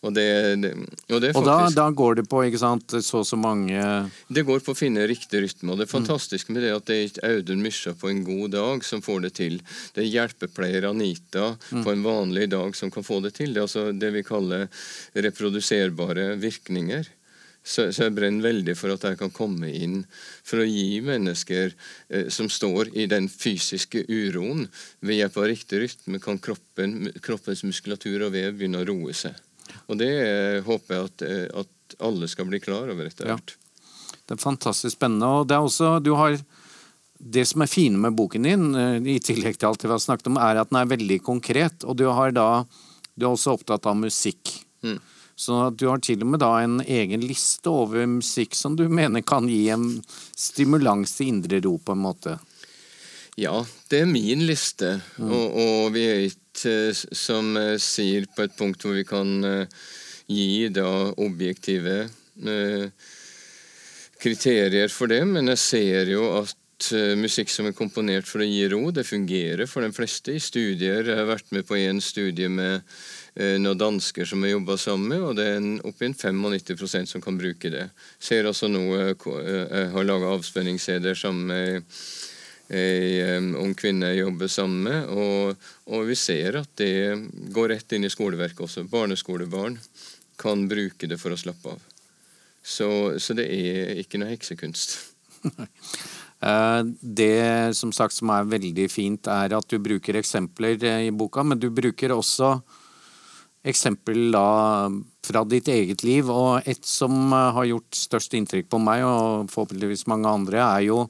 Og, 0.06 0.14
det, 0.14 0.24
det, 0.62 0.70
og, 1.10 1.18
det 1.24 1.32
og 1.36 1.44
da, 1.44 1.56
da, 1.74 1.88
går 1.90 2.20
det 2.20 2.28
på 2.30 2.44
ikke 2.46 2.60
sant, 2.62 2.94
så 3.02 3.24
og 3.24 3.26
så 3.26 3.36
mange 3.40 3.82
Det 4.30 4.44
går 4.46 4.62
på 4.64 4.76
å 4.76 4.78
finne 4.78 5.08
riktig 5.10 5.42
rytme. 5.42 5.74
Og 5.74 5.82
det 5.82 5.88
er 5.88 5.92
fantastisk 5.92 6.52
med 6.54 6.64
det 6.64 6.72
at 6.76 6.86
det 6.88 6.96
er 6.96 7.10
ikke 7.10 7.32
Audun 7.34 7.66
Mysja 7.66 7.96
på 7.98 8.12
en 8.14 8.22
god 8.24 8.54
dag 8.54 8.86
som 8.88 9.02
får 9.04 9.26
det 9.26 9.34
til. 9.42 9.58
Det 9.98 10.06
er 10.06 10.12
hjelpepleier 10.14 10.88
Anita 10.92 11.50
mm. 11.58 11.82
på 11.82 11.92
en 11.92 12.06
vanlig 12.06 12.48
dag 12.54 12.78
som 12.78 12.94
kan 12.94 13.04
få 13.04 13.20
det 13.26 13.34
til. 13.42 13.52
Det 13.52 13.64
er 13.64 13.68
altså 13.68 13.90
det 13.92 14.14
vi 14.16 14.24
kaller 14.28 14.70
reproduserbare 15.18 16.30
virkninger 16.40 17.10
Så, 17.68 17.90
så, 17.92 18.06
jeg 18.06 18.16
brenner 18.16 18.46
veldig 18.46 18.78
for 18.80 18.94
at 18.94 19.04
jeg 19.04 19.18
kan 19.20 19.34
komme 19.36 19.68
inn 19.68 19.98
for 20.48 20.64
å 20.64 20.68
gi 20.68 21.02
mennesker 21.04 21.74
eh, 21.74 22.30
som 22.32 22.48
står 22.48 22.94
i 22.96 23.10
den 23.12 23.28
fysiske 23.28 24.06
uroen 24.08 24.70
Ved 25.04 25.20
hjelp 25.20 25.40
av 25.42 25.50
riktig 25.52 25.82
rytme 25.84 26.22
kan 26.24 26.40
kroppen, 26.40 27.12
kroppens 27.24 27.66
muskulatur 27.68 28.30
og 28.30 28.32
vev 28.38 28.56
begynne 28.56 28.86
å 28.86 28.88
roe 28.88 29.16
seg. 29.18 29.36
Og 29.88 30.00
det 30.00 30.12
eh, 30.24 30.60
håper 30.64 30.96
jeg 30.96 31.10
at, 31.10 31.26
eh, 31.28 31.48
at, 31.64 31.74
alle 32.04 32.28
skal 32.28 32.50
bli 32.50 32.60
klar 32.60 32.90
over 32.92 33.08
etter 33.08 33.30
hvert. 33.30 33.54
Ja. 33.56 34.16
Det 34.28 34.36
er 34.36 34.42
fantastisk 34.42 34.98
spennende. 34.98 35.28
og 35.28 35.48
det 35.48 35.56
er 35.56 35.64
også, 35.64 35.92
du 36.04 36.12
har 36.20 36.36
det 37.18 37.46
som 37.50 37.64
er 37.64 37.72
fine 37.72 37.98
med 37.98 38.16
boken 38.18 38.44
din, 38.44 38.66
eh, 38.76 38.98
i 39.16 39.20
tillegg 39.24 39.58
til 39.58 39.70
alt 39.70 39.86
vi 39.86 39.92
har 39.92 40.02
snakket 40.04 40.28
om, 40.32 40.40
er 40.42 40.62
at 40.62 40.72
den 40.72 40.82
er 40.82 40.92
veldig 40.92 41.20
konkret. 41.26 41.86
Og 41.88 41.98
du, 41.98 42.06
har 42.12 42.36
da, 42.36 42.66
du 43.16 43.26
er 43.26 43.32
også 43.32 43.56
opptatt 43.58 43.88
av 43.90 43.98
musikk. 43.98 44.54
Mm. 44.86 45.00
Så 45.38 45.70
du 45.70 45.86
har 45.86 46.02
til 46.02 46.24
og 46.26 46.32
med 46.34 46.42
da 46.42 46.50
en 46.64 46.80
egen 46.82 47.22
liste 47.22 47.70
over 47.70 48.08
musikk 48.10 48.56
som 48.58 48.74
du 48.76 48.88
mener 48.90 49.22
kan 49.22 49.46
gi 49.46 49.68
en 49.70 49.92
stimulans 50.34 51.14
til 51.14 51.30
indre 51.30 51.60
ro, 51.62 51.76
på 51.78 51.94
en 51.94 52.02
måte. 52.02 52.40
Ja, 53.38 53.60
det 53.92 54.00
er 54.02 54.10
min 54.10 54.42
liste, 54.50 54.96
mm. 55.22 55.30
og, 55.30 55.60
og, 55.62 55.82
vi 55.94 56.08
er 56.10 56.24
ikke, 56.26 56.72
eh, 56.90 57.02
som 57.14 57.52
uh, 57.54 57.76
sier, 57.78 58.26
på 58.34 58.48
et 58.48 58.56
punkt 58.58 58.82
hvor 58.82 58.98
vi 58.98 59.06
kan 59.06 59.36
uh, 59.46 59.84
gi 60.26 60.72
da 60.74 60.90
objektive 61.14 62.00
uh, 62.10 62.88
kriterier 64.18 64.90
for 64.90 65.14
det, 65.14 65.22
men 65.30 65.54
jeg 65.54 65.62
ser 65.62 66.10
jo 66.18 66.32
at 66.40 66.58
musikk 67.18 67.50
som 67.50 67.66
er 67.66 67.74
komponert 67.74 68.28
for 68.30 68.44
å 68.44 68.48
gi 68.48 68.68
ro, 68.70 68.84
det 68.94 69.08
fungerer 69.08 69.66
for 69.70 69.82
de 69.82 69.90
fleste. 69.96 70.36
I 70.36 70.44
studier 70.44 71.08
jeg 71.08 71.18
har 71.18 71.30
vært 71.30 71.50
med 71.56 71.66
på 71.66 71.80
én 71.80 72.02
studie 72.04 72.52
med 72.54 72.86
Eh, 73.38 73.60
noen 73.62 73.78
dansker 73.78 74.26
som 74.26 74.42
har 74.42 74.56
jobba 74.56 74.78
sammen 74.82 75.12
med, 75.12 75.22
og 75.22 75.36
det 75.38 75.44
er 75.46 75.66
oppi 75.86 76.08
95% 76.10 77.12
som 77.12 77.22
kan 77.22 77.38
bruke 77.38 77.70
det. 77.70 77.84
Ser 78.18 78.48
noe, 78.72 78.98
Jeg 78.98 79.18
eh, 79.44 79.68
eh, 79.78 79.92
har 79.94 80.08
laga 80.08 80.32
avspennings-CD 80.34 81.14
sammen 81.14 81.46
med 81.52 81.84
ei 82.68 83.38
ung 83.56 83.76
kvinne 83.78 84.10
jeg 84.10 84.26
jobber 84.26 84.50
sammen 84.52 84.82
med, 84.90 85.06
og, 85.14 85.68
og, 85.86 86.02
vi 86.10 86.16
ser 86.16 86.58
at 86.60 86.74
det 86.76 87.16
går 87.54 87.70
rett 87.70 87.94
inn 87.94 88.04
i 88.04 88.12
skoleverket 88.12 88.66
også. 88.66 88.84
Barneskolebarn 88.90 89.78
kan 90.36 90.66
bruke 90.68 91.08
det 91.08 91.22
for 91.22 91.32
å 91.32 91.40
slappe 91.40 91.78
av. 91.78 91.86
Så, 92.64 92.90
så 93.22 93.38
det 93.38 93.46
er 93.54 94.02
ikke 94.02 94.20
noe 94.20 94.34
heksekunst. 94.34 94.98
Det 96.38 97.74
som 97.74 97.90
sagt 97.96 98.14
som 98.14 98.30
er 98.30 98.46
veldig 98.46 98.84
fint, 98.94 99.26
er 99.26 99.56
at 99.58 99.66
du 99.72 99.80
bruker 99.82 100.20
eksempler 100.20 100.78
i 101.08 101.10
boka, 101.10 101.42
men 101.42 101.58
du 101.58 101.72
bruker 101.74 102.14
også 102.14 102.52
eksempel 103.68 104.32
da 104.32 104.90
fra 105.28 105.44
ditt 105.48 105.70
eget 105.72 106.04
liv. 106.08 106.30
Og 106.32 106.68
et 106.68 106.86
som 106.88 107.32
eh, 107.34 107.50
har 107.56 107.72
gjort 107.72 107.98
størst 107.98 108.38
inntrykk 108.38 108.70
på 108.72 108.82
meg, 108.82 109.06
og 109.06 109.50
forhåpentligvis 109.54 110.08
mange 110.12 110.32
andre, 110.32 110.62
er 110.64 110.86
jo 110.88 111.02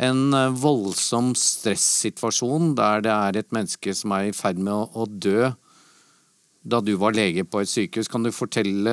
en 0.00 0.22
eh, 0.36 0.52
voldsom 0.62 1.32
stressituasjon 1.38 2.74
der 2.78 3.04
det 3.06 3.16
er 3.16 3.40
et 3.40 3.52
menneske 3.56 3.94
som 3.96 4.14
er 4.16 4.30
i 4.30 4.36
ferd 4.36 4.62
med 4.62 4.94
å 4.96 5.08
dø 5.10 5.50
da 6.60 6.82
du 6.84 6.92
var 7.00 7.16
lege 7.16 7.46
på 7.48 7.62
et 7.62 7.70
sykehus. 7.72 8.10
Kan 8.12 8.26
du 8.26 8.34
fortelle 8.36 8.92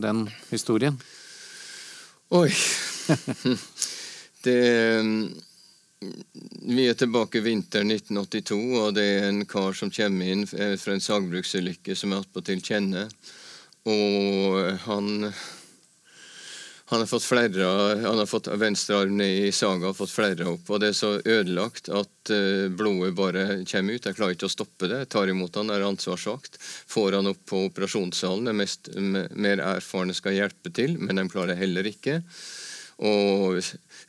den 0.00 0.24
historien? 0.50 0.96
Oi. 2.32 2.48
det 4.46 4.60
vi 6.64 6.86
er 6.88 6.96
tilbake 6.98 7.42
vinteren 7.44 7.90
1982, 7.92 8.60
og 8.80 8.94
det 8.96 9.04
er 9.16 9.26
en 9.28 9.44
kar 9.48 9.76
som 9.76 9.92
kommer 9.92 10.30
inn 10.32 10.46
eh, 10.56 10.76
fra 10.80 10.94
en 10.94 11.04
sagbruksulykke 11.04 11.96
som 11.96 12.12
jeg 12.12 12.24
attpåtil 12.24 12.62
kjenner. 12.64 13.12
Og 13.88 14.78
han, 14.86 15.28
han 16.88 17.02
har 17.02 17.08
fått 17.08 17.26
flere, 17.26 17.68
han 18.00 18.20
har 18.20 18.28
fått 18.28 18.48
venstre 18.60 19.02
arm 19.02 19.18
ned 19.20 19.48
i 19.48 19.52
saga 19.52 19.90
og 19.90 19.98
fått 19.98 20.14
flere 20.14 20.48
opp. 20.54 20.70
Og 20.72 20.80
det 20.80 20.92
er 20.92 20.96
så 20.96 21.12
ødelagt 21.20 21.90
at 21.92 22.32
uh, 22.32 22.72
blodet 22.72 23.12
bare 23.18 23.46
kommer 23.68 23.96
ut. 23.98 24.08
Jeg 24.08 24.16
klarer 24.16 24.38
ikke 24.38 24.48
å 24.48 24.54
stoppe 24.54 24.88
det. 24.88 25.02
Jeg 25.04 25.12
tar 25.12 25.32
imot 25.32 25.60
han, 25.60 25.72
er 25.72 25.84
ansvarsvakt. 25.84 26.56
Får 26.60 27.18
han 27.18 27.28
opp 27.28 27.44
på 27.50 27.66
operasjonssalen. 27.68 28.48
De 28.48 29.26
mer 29.36 29.64
erfarne 29.68 30.16
skal 30.16 30.38
hjelpe 30.38 30.72
til, 30.72 30.96
men 30.96 31.20
de 31.20 31.28
klarer 31.28 31.60
heller 31.60 31.92
ikke. 31.92 32.22
Og 33.02 33.58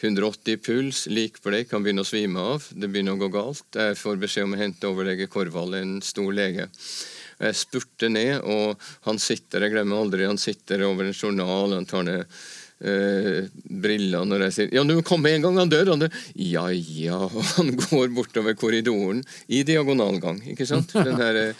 180 0.02 0.60
puls, 0.62 1.06
likbleik, 1.10 1.71
kan 1.71 1.86
begynne 1.86 2.04
å 2.06 2.08
svime 2.08 2.41
av. 2.54 2.67
Det 2.69 2.89
begynner 2.91 3.17
å 3.17 3.24
gå 3.24 3.32
galt. 3.34 3.65
Jeg 3.74 3.98
får 3.98 4.19
beskjed 4.21 4.45
om 4.45 4.54
å 4.58 4.62
hente 4.62 4.89
overlege 4.91 5.30
Korvald, 5.32 5.78
en 5.80 5.98
stor 6.06 6.30
lege. 6.36 6.69
Jeg 7.39 7.58
spurter 7.60 8.12
ned, 8.13 8.36
og 8.45 8.80
han 9.08 9.19
sitter 9.19 9.65
jeg 9.65 9.74
glemmer 9.74 10.04
aldri, 10.04 10.28
han 10.30 10.39
sitter 10.39 10.86
over 10.88 11.10
en 11.10 11.17
journal. 11.17 11.74
han 11.74 11.89
tar 11.89 12.06
ned 12.08 12.30
eh, 12.86 13.48
brillene 13.65 14.30
når 14.30 14.45
jeg 14.48 14.56
sier 14.56 14.74
'Ja, 14.74 14.84
du 14.84 14.95
må 14.95 15.04
komme 15.06 15.32
en 15.34 15.41
gang, 15.45 15.58
han 15.60 15.71
dør'. 15.71 15.91
Han 15.93 16.04
dør. 16.06 16.19
Ja 16.36 16.67
ja. 16.71 17.17
Og 17.26 17.43
han 17.56 17.74
går 17.76 18.13
bortover 18.15 18.56
korridoren 18.58 19.24
i 19.48 19.63
diagonalgang. 19.63 20.41
ikke 20.48 20.67
sant? 20.69 20.93
Den 21.08 21.17
her 21.21 21.36
eh, 21.36 21.54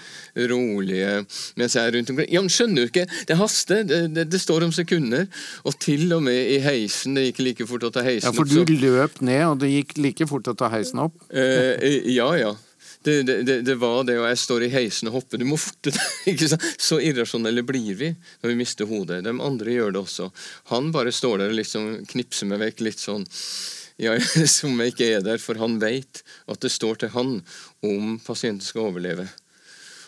rolige 0.50 1.26
Mens 1.56 1.76
jeg 1.76 1.88
er 1.88 1.96
rundt 1.96 2.10
omkring. 2.10 2.30
Ja, 2.32 2.42
men 2.42 2.50
skjønner 2.54 2.86
du 2.86 2.92
ikke? 2.92 3.08
Det 3.28 3.38
haster. 3.40 3.84
Det, 3.84 4.02
det, 4.16 4.28
det, 4.32 4.42
står 4.42 4.68
om 4.68 4.72
sekunder. 4.76 5.26
Og 5.64 5.80
til 5.80 6.12
og 6.14 6.24
med 6.24 6.52
i 6.56 6.60
heisen. 6.60 7.16
Det 7.16 7.30
gikk 7.30 7.44
like 7.46 7.68
fort 7.70 7.88
å 7.88 7.92
ta 7.94 8.04
heisen 8.06 8.30
opp. 8.30 8.36
Ja, 8.36 8.40
For 8.42 8.66
du 8.66 8.76
løp 8.82 9.22
ned, 9.22 9.44
og 9.48 9.60
det 9.64 9.72
gikk 9.72 9.98
like 9.98 10.30
fort 10.30 10.48
å 10.52 10.56
ta 10.58 10.70
heisen 10.74 11.02
opp? 11.08 11.18
Eh, 11.32 12.02
ja, 12.14 12.30
ja. 12.40 12.56
Det, 13.06 13.22
det, 13.24 13.62
det, 13.62 13.76
var 13.78 14.04
det, 14.08 14.16
og 14.18 14.26
jeg 14.26 14.38
står 14.42 14.64
i 14.66 14.72
heisen 14.74 15.12
og 15.12 15.20
hopper. 15.20 15.38
Du 15.38 15.46
må 15.46 15.60
forte 15.62 15.92
deg! 15.94 16.42
Så 16.88 16.98
irrasjonelle 17.06 17.62
blir 17.62 17.94
vi 18.00 18.10
når 18.42 18.50
vi 18.50 18.58
mister 18.58 18.90
hodet. 18.90 19.20
De 19.28 19.30
andre 19.30 19.76
gjør 19.76 19.94
det 19.94 20.02
også. 20.02 20.32
Han 20.72 20.90
bare 20.96 21.14
står 21.14 21.44
der 21.44 21.54
og 21.54 21.60
liksom 21.60 21.92
knipser 22.10 22.50
meg 22.50 22.64
vekk 22.64 22.82
litt 22.88 23.04
sånn 23.04 23.28
ja, 24.02 24.18
som 24.58 24.82
jeg 24.82 24.96
ikke 24.96 25.12
er 25.20 25.22
der, 25.28 25.38
for 25.38 25.62
han 25.62 25.78
vet 25.84 26.24
at 26.50 26.66
det 26.66 26.74
står 26.74 27.04
til 27.04 27.14
han 27.14 27.38
om 27.86 28.18
pasienten 28.26 28.66
skal 28.66 28.90
overleve. 28.90 29.28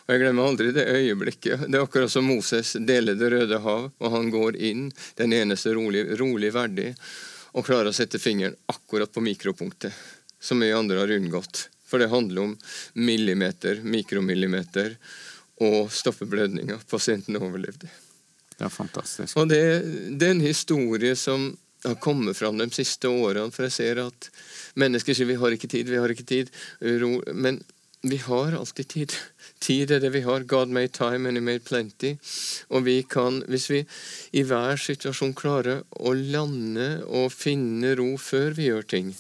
Og 0.08 0.16
Jeg 0.16 0.24
glemmer 0.24 0.50
aldri 0.50 0.74
det 0.74 0.88
øyeblikket. 0.88 1.68
Det 1.68 1.78
er 1.78 1.84
akkurat 1.84 2.12
som 2.12 2.26
Moses 2.26 2.78
deler 2.80 3.18
Det 3.20 3.30
røde 3.30 3.62
hav, 3.62 3.90
og 3.92 4.12
han 4.14 4.30
går 4.32 4.56
inn, 4.58 4.90
den 5.20 5.34
eneste 5.36 5.76
rolig, 5.76 6.06
rolig 6.20 6.54
verdig, 6.56 6.94
og 7.54 7.68
klarer 7.68 7.92
å 7.92 7.96
sette 7.96 8.18
fingeren 8.18 8.56
akkurat 8.72 9.12
på 9.12 9.22
mikropunktet, 9.22 9.92
som 10.40 10.64
vi 10.64 10.72
andre 10.72 11.04
har 11.04 11.12
unngått. 11.12 11.68
For 11.88 12.02
det 12.02 12.12
handler 12.12 12.50
om 12.50 12.58
millimeter, 12.94 13.80
mikromillimeter, 13.84 14.98
og 15.64 15.92
stoppe 15.94 16.28
blødninga. 16.30 16.78
Pasienten 16.90 17.40
overlevde. 17.40 17.90
Det 18.58 18.66
er 18.66 18.74
fantastisk. 18.74 19.38
Og 19.38 19.50
det, 19.50 19.62
det 20.18 20.28
er 20.28 20.36
en 20.36 20.44
historie 20.46 21.16
som 21.18 21.50
har 21.86 21.98
kommet 22.02 22.38
fram 22.38 22.58
de 22.58 22.70
siste 22.74 23.10
årene. 23.10 23.52
For 23.54 23.68
jeg 23.68 23.76
ser 23.76 24.04
at 24.04 24.30
mennesker 24.78 25.18
sier 25.18 25.30
vi 25.30 25.40
har 25.40 25.56
ikke 25.56 25.70
tid, 25.72 25.90
vi 25.90 26.00
har 26.02 26.14
ikke 26.14 26.28
tid. 26.28 26.54
Men 27.34 27.62
vi 28.02 28.18
har 28.22 28.58
alltid 28.58 28.88
tid. 28.88 29.14
Tid 29.60 29.92
er 29.92 30.02
det 30.02 30.12
vi 30.14 30.22
har. 30.26 30.46
God 30.50 30.70
made 30.70 30.94
time 30.94 31.30
and 31.30 31.38
he 31.38 31.42
made 31.42 31.66
plenty. 31.66 32.16
Og 32.70 32.86
vi 32.86 33.02
kan, 33.04 33.42
hvis 33.50 33.70
vi 33.72 33.86
i 34.38 34.44
hver 34.46 34.78
situasjon 34.82 35.34
klarer 35.38 35.82
å 35.98 36.14
lande 36.14 37.04
og 37.08 37.32
finne 37.34 37.96
ro 37.98 38.14
før 38.22 38.58
vi 38.58 38.70
gjør 38.70 38.86
ting, 38.94 39.16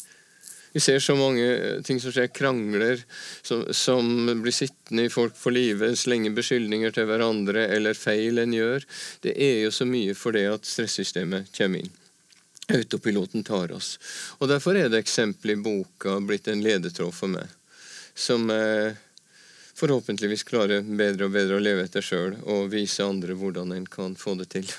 vi 0.77 0.81
ser 0.81 0.99
så 0.99 1.15
mange 1.15 1.41
eh, 1.43 1.81
ting 1.81 1.97
som 1.97 2.11
skjer. 2.13 2.27
Krangler 2.27 2.99
som, 3.41 3.63
som 3.73 4.27
blir 4.43 4.53
sittende 4.53 5.07
i 5.07 5.09
folk 5.09 5.33
for 5.33 5.55
livet. 5.55 5.97
Slenge 5.97 6.29
beskyldninger 6.37 6.93
til 6.93 7.07
hverandre 7.09 7.63
eller 7.73 7.97
feil 7.97 8.37
en 8.37 8.53
gjør. 8.53 8.85
Det 9.25 9.33
er 9.33 9.63
jo 9.63 9.71
så 9.73 9.87
mye 9.89 10.13
for 10.13 10.37
det 10.37 10.43
at 10.51 10.69
stressystemet 10.69 11.49
kommer 11.57 11.81
inn. 11.81 11.95
Autopiloten 12.77 13.41
tar 13.47 13.73
oss. 13.73 13.95
Og 14.37 14.51
Derfor 14.51 14.77
er 14.77 14.91
det 14.93 15.01
eksempelet 15.01 15.57
i 15.57 15.63
boka 15.65 16.19
blitt 16.21 16.51
en 16.53 16.61
ledetråd 16.61 17.15
for 17.23 17.33
meg. 17.33 17.49
Som 18.13 18.51
eh, 18.53 18.93
forhåpentligvis 19.81 20.45
klarer 20.45 20.85
bedre 20.85 21.25
og 21.25 21.33
bedre 21.39 21.57
å 21.57 21.63
leve 21.63 21.87
etter 21.89 22.05
sjøl 22.05 22.37
og 22.43 22.69
vise 22.75 23.01
andre 23.01 23.33
hvordan 23.33 23.73
en 23.79 23.89
kan 23.97 24.13
få 24.13 24.37
det 24.37 24.51
til. 24.53 24.69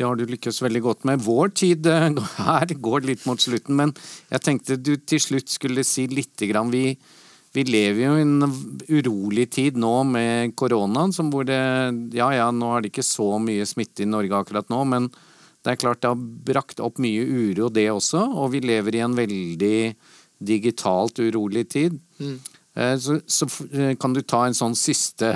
Det 0.00 0.06
har 0.08 0.16
du 0.16 0.22
lykkes 0.24 0.62
veldig 0.64 0.80
godt 0.80 1.02
med. 1.04 1.20
Vår 1.20 1.50
tid 1.60 1.84
eh, 1.84 2.06
her 2.40 2.70
går 2.72 3.04
litt 3.04 3.26
mot 3.28 3.40
slutten, 3.40 3.76
men 3.76 3.90
jeg 4.32 4.44
tenkte 4.46 4.78
du 4.80 4.94
til 4.96 5.20
slutt 5.20 5.52
skulle 5.52 5.84
si 5.84 6.06
lite 6.08 6.48
grann. 6.48 6.70
Vi, 6.72 6.94
vi 7.52 7.64
lever 7.68 8.06
jo 8.06 8.14
i 8.16 8.22
en 8.24 8.46
urolig 8.88 9.50
tid 9.52 9.76
nå 9.76 9.92
med 10.08 10.54
koronaen, 10.56 11.12
som 11.12 11.28
hvor 11.28 11.44
det 11.44 11.60
Ja 12.16 12.30
ja, 12.32 12.48
nå 12.48 12.72
er 12.72 12.80
det 12.80 12.94
ikke 12.94 13.04
så 13.04 13.34
mye 13.44 13.68
smitte 13.68 14.06
i 14.06 14.08
Norge 14.08 14.40
akkurat 14.40 14.72
nå, 14.72 14.80
men 14.88 15.10
det 15.60 15.74
er 15.74 15.82
klart 15.82 16.00
det 16.00 16.14
har 16.14 16.24
brakt 16.48 16.80
opp 16.80 16.96
mye 17.04 17.20
uro, 17.20 17.68
det 17.68 17.90
også. 17.92 18.24
Og 18.40 18.54
vi 18.54 18.64
lever 18.64 18.96
i 18.96 19.04
en 19.04 19.18
veldig 19.18 19.76
digitalt 20.40 21.20
urolig 21.20 21.66
tid. 21.76 22.00
Mm. 22.16 22.38
Eh, 22.72 22.96
så, 23.04 23.20
så, 23.28 23.50
eh, 23.68 23.92
kan 24.00 24.16
du 24.16 24.24
ta 24.24 24.46
en 24.46 24.56
sånn 24.56 24.78
siste 24.78 25.28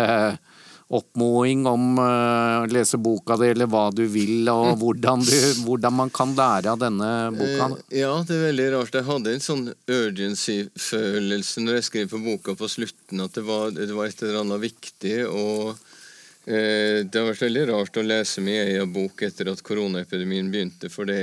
oppmoing 0.95 1.65
om 1.67 1.99
uh, 1.99 2.67
lese 2.71 3.01
boka 3.03 3.37
di, 3.41 3.51
eller 3.53 3.69
hva 3.71 3.89
du 3.95 4.05
vil, 4.11 4.47
og 4.53 4.75
mm. 4.75 4.77
hvordan, 4.83 5.25
du, 5.27 5.39
hvordan, 5.67 5.97
man 6.03 6.13
kan 6.15 6.35
lære 6.39 6.75
av 6.75 6.83
denne 6.83 7.11
boka? 7.35 7.71
Uh, 7.75 7.81
ja, 7.95 8.13
det 8.27 8.37
er 8.37 8.47
veldig 8.49 8.69
rart. 8.77 9.01
Jeg 9.01 9.09
hadde 9.09 9.35
en 9.35 9.49
sånn 9.49 9.65
urgency-følelse 9.91 11.65
når 11.65 11.81
jeg 11.81 11.89
skrev 11.91 12.15
på 12.15 12.23
boka 12.25 12.57
på 12.59 12.71
slutten, 12.71 13.25
at 13.27 13.35
det 13.37 13.45
var, 13.49 13.75
det 13.75 13.91
var 13.93 14.09
et 14.09 14.25
eller 14.25 14.43
annet 14.45 14.65
viktig. 14.69 15.19
og 15.29 15.75
Eh, 16.45 17.01
det 17.09 17.17
har 17.17 17.31
vært 17.31 17.47
veldig 17.47 17.63
rart 17.71 17.97
å 17.97 18.05
lese 18.05 18.43
min 18.45 18.59
egen 18.61 18.91
bok 18.93 19.23
etter 19.25 19.49
at 19.49 19.63
koronaepidemien 19.65 20.51
begynte, 20.53 20.91
for 20.93 21.09
det 21.09 21.23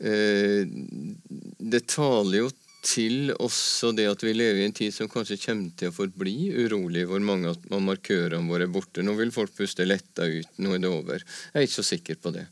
eh, 0.00 0.64
Det 0.64 1.82
taler 1.92 2.38
jo 2.38 2.48
til 2.84 3.32
også 3.34 3.90
det 3.96 4.06
at 4.10 4.22
vi 4.22 4.32
lever 4.36 4.62
i 4.62 4.66
en 4.68 4.76
tid 4.76 4.94
som 4.94 5.10
kanskje 5.10 5.38
kommer 5.42 5.72
til 5.78 5.90
å 5.90 5.94
forbli 5.96 6.50
urolig, 6.54 7.06
hvor 7.10 7.22
mange 7.24 7.50
av 7.50 7.82
markørene 7.82 8.50
våre 8.50 8.68
er 8.68 8.72
borte. 8.72 9.02
Nå 9.04 9.16
vil 9.18 9.32
folk 9.34 9.54
puste 9.56 9.86
letta 9.86 10.28
ut, 10.28 10.52
nå 10.62 10.76
er 10.76 10.84
det 10.84 10.92
over. 10.92 11.24
Jeg 11.24 11.58
er 11.58 11.66
ikke 11.66 11.78
så 11.78 11.86
sikker 11.90 12.20
på 12.22 12.32
det. 12.36 12.46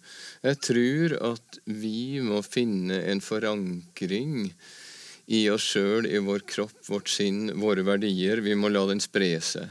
Jeg 0.47 0.61
tror 0.67 1.17
at 1.33 1.61
vi 1.71 2.19
må 2.25 2.43
finne 2.47 3.01
en 3.13 3.23
forankring 3.25 4.51
i 5.27 5.47
oss 5.51 5.71
sjøl, 5.73 6.07
i 6.07 6.23
vår 6.23 6.45
kropp, 6.47 6.77
vårt 6.91 7.11
sinn, 7.11 7.49
våre 7.59 7.87
verdier. 7.87 8.43
Vi 8.45 8.55
må 8.59 8.71
la 8.71 8.85
den 8.91 9.03
spre 9.03 9.35
seg. 9.43 9.71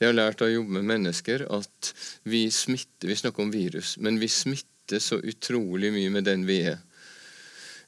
Jeg 0.00 0.10
har 0.10 0.16
lært 0.16 0.42
av 0.42 0.50
å 0.50 0.56
jobbe 0.58 0.78
med 0.78 0.88
mennesker 0.90 1.46
at 1.52 1.92
vi 2.28 2.46
smitter 2.52 3.08
Vi 3.08 3.16
snakker 3.16 3.44
om 3.44 3.52
virus, 3.52 3.96
men 4.02 4.18
vi 4.20 4.28
smitter 4.28 5.00
så 5.00 5.18
utrolig 5.20 5.92
mye 5.94 6.12
med 6.12 6.26
den 6.28 6.44
vi 6.48 6.60
er. 6.72 6.82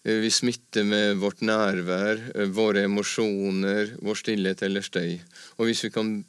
Eh, 0.09 0.14
vi 0.14 0.31
smitter 0.31 0.85
med 0.88 1.16
vårt 1.21 1.40
nærvær, 1.44 2.23
eh, 2.35 2.49
våre 2.49 2.87
emosjoner, 2.88 3.97
vår 4.01 4.14
stillhet 4.14 4.62
eller 4.62 4.81
støy. 4.81 5.18
Og 5.59 5.66
hvis 5.68 5.85
vi 5.85 5.90
kan 5.90 6.25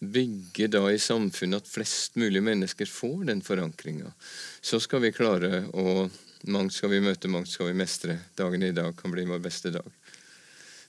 bygge 0.00 0.68
da 0.70 0.86
i 0.88 1.00
samfunnet 1.00 1.62
at 1.62 1.68
flest 1.68 2.16
mulig 2.16 2.42
mennesker 2.42 2.88
får 2.88 3.26
den 3.26 3.42
forankringa, 3.42 4.12
så 4.60 4.80
skal 4.80 5.00
vi 5.00 5.12
klare 5.12 5.66
å 5.72 6.10
Mangt 6.46 6.74
skal 6.76 6.90
vi 6.90 7.00
møte, 7.00 7.28
mangt 7.32 7.48
skal 7.48 7.70
vi 7.70 7.72
mestre. 7.72 8.18
Dagen 8.36 8.62
i 8.62 8.72
dag 8.76 8.92
kan 8.98 9.10
bli 9.10 9.24
vår 9.24 9.38
beste 9.40 9.70
dag. 9.72 9.86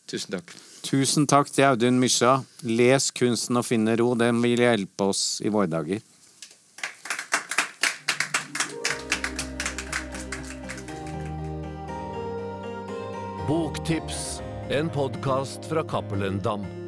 Tusen 0.06 0.34
takk. 0.36 0.51
Tusen 0.84 1.28
takk 1.32 1.47
til 1.47 1.63
Audun 1.63 1.95
Mysja. 2.01 2.43
Les 2.67 3.08
kunsten 3.15 3.56
og 3.56 3.63
finne 3.63 3.95
ro. 3.95 4.10
Den 4.19 4.41
vil 4.43 4.60
hjelpe 4.60 5.08
oss 5.08 5.39
i 5.39 5.47
våre 5.54 5.71
dager. 5.71 6.04
Boktips, 13.86 14.41
en 14.69 14.89
podkast 14.89 15.65
fra 15.65 15.84
Cappelen 15.84 16.39
Dam. 16.41 16.85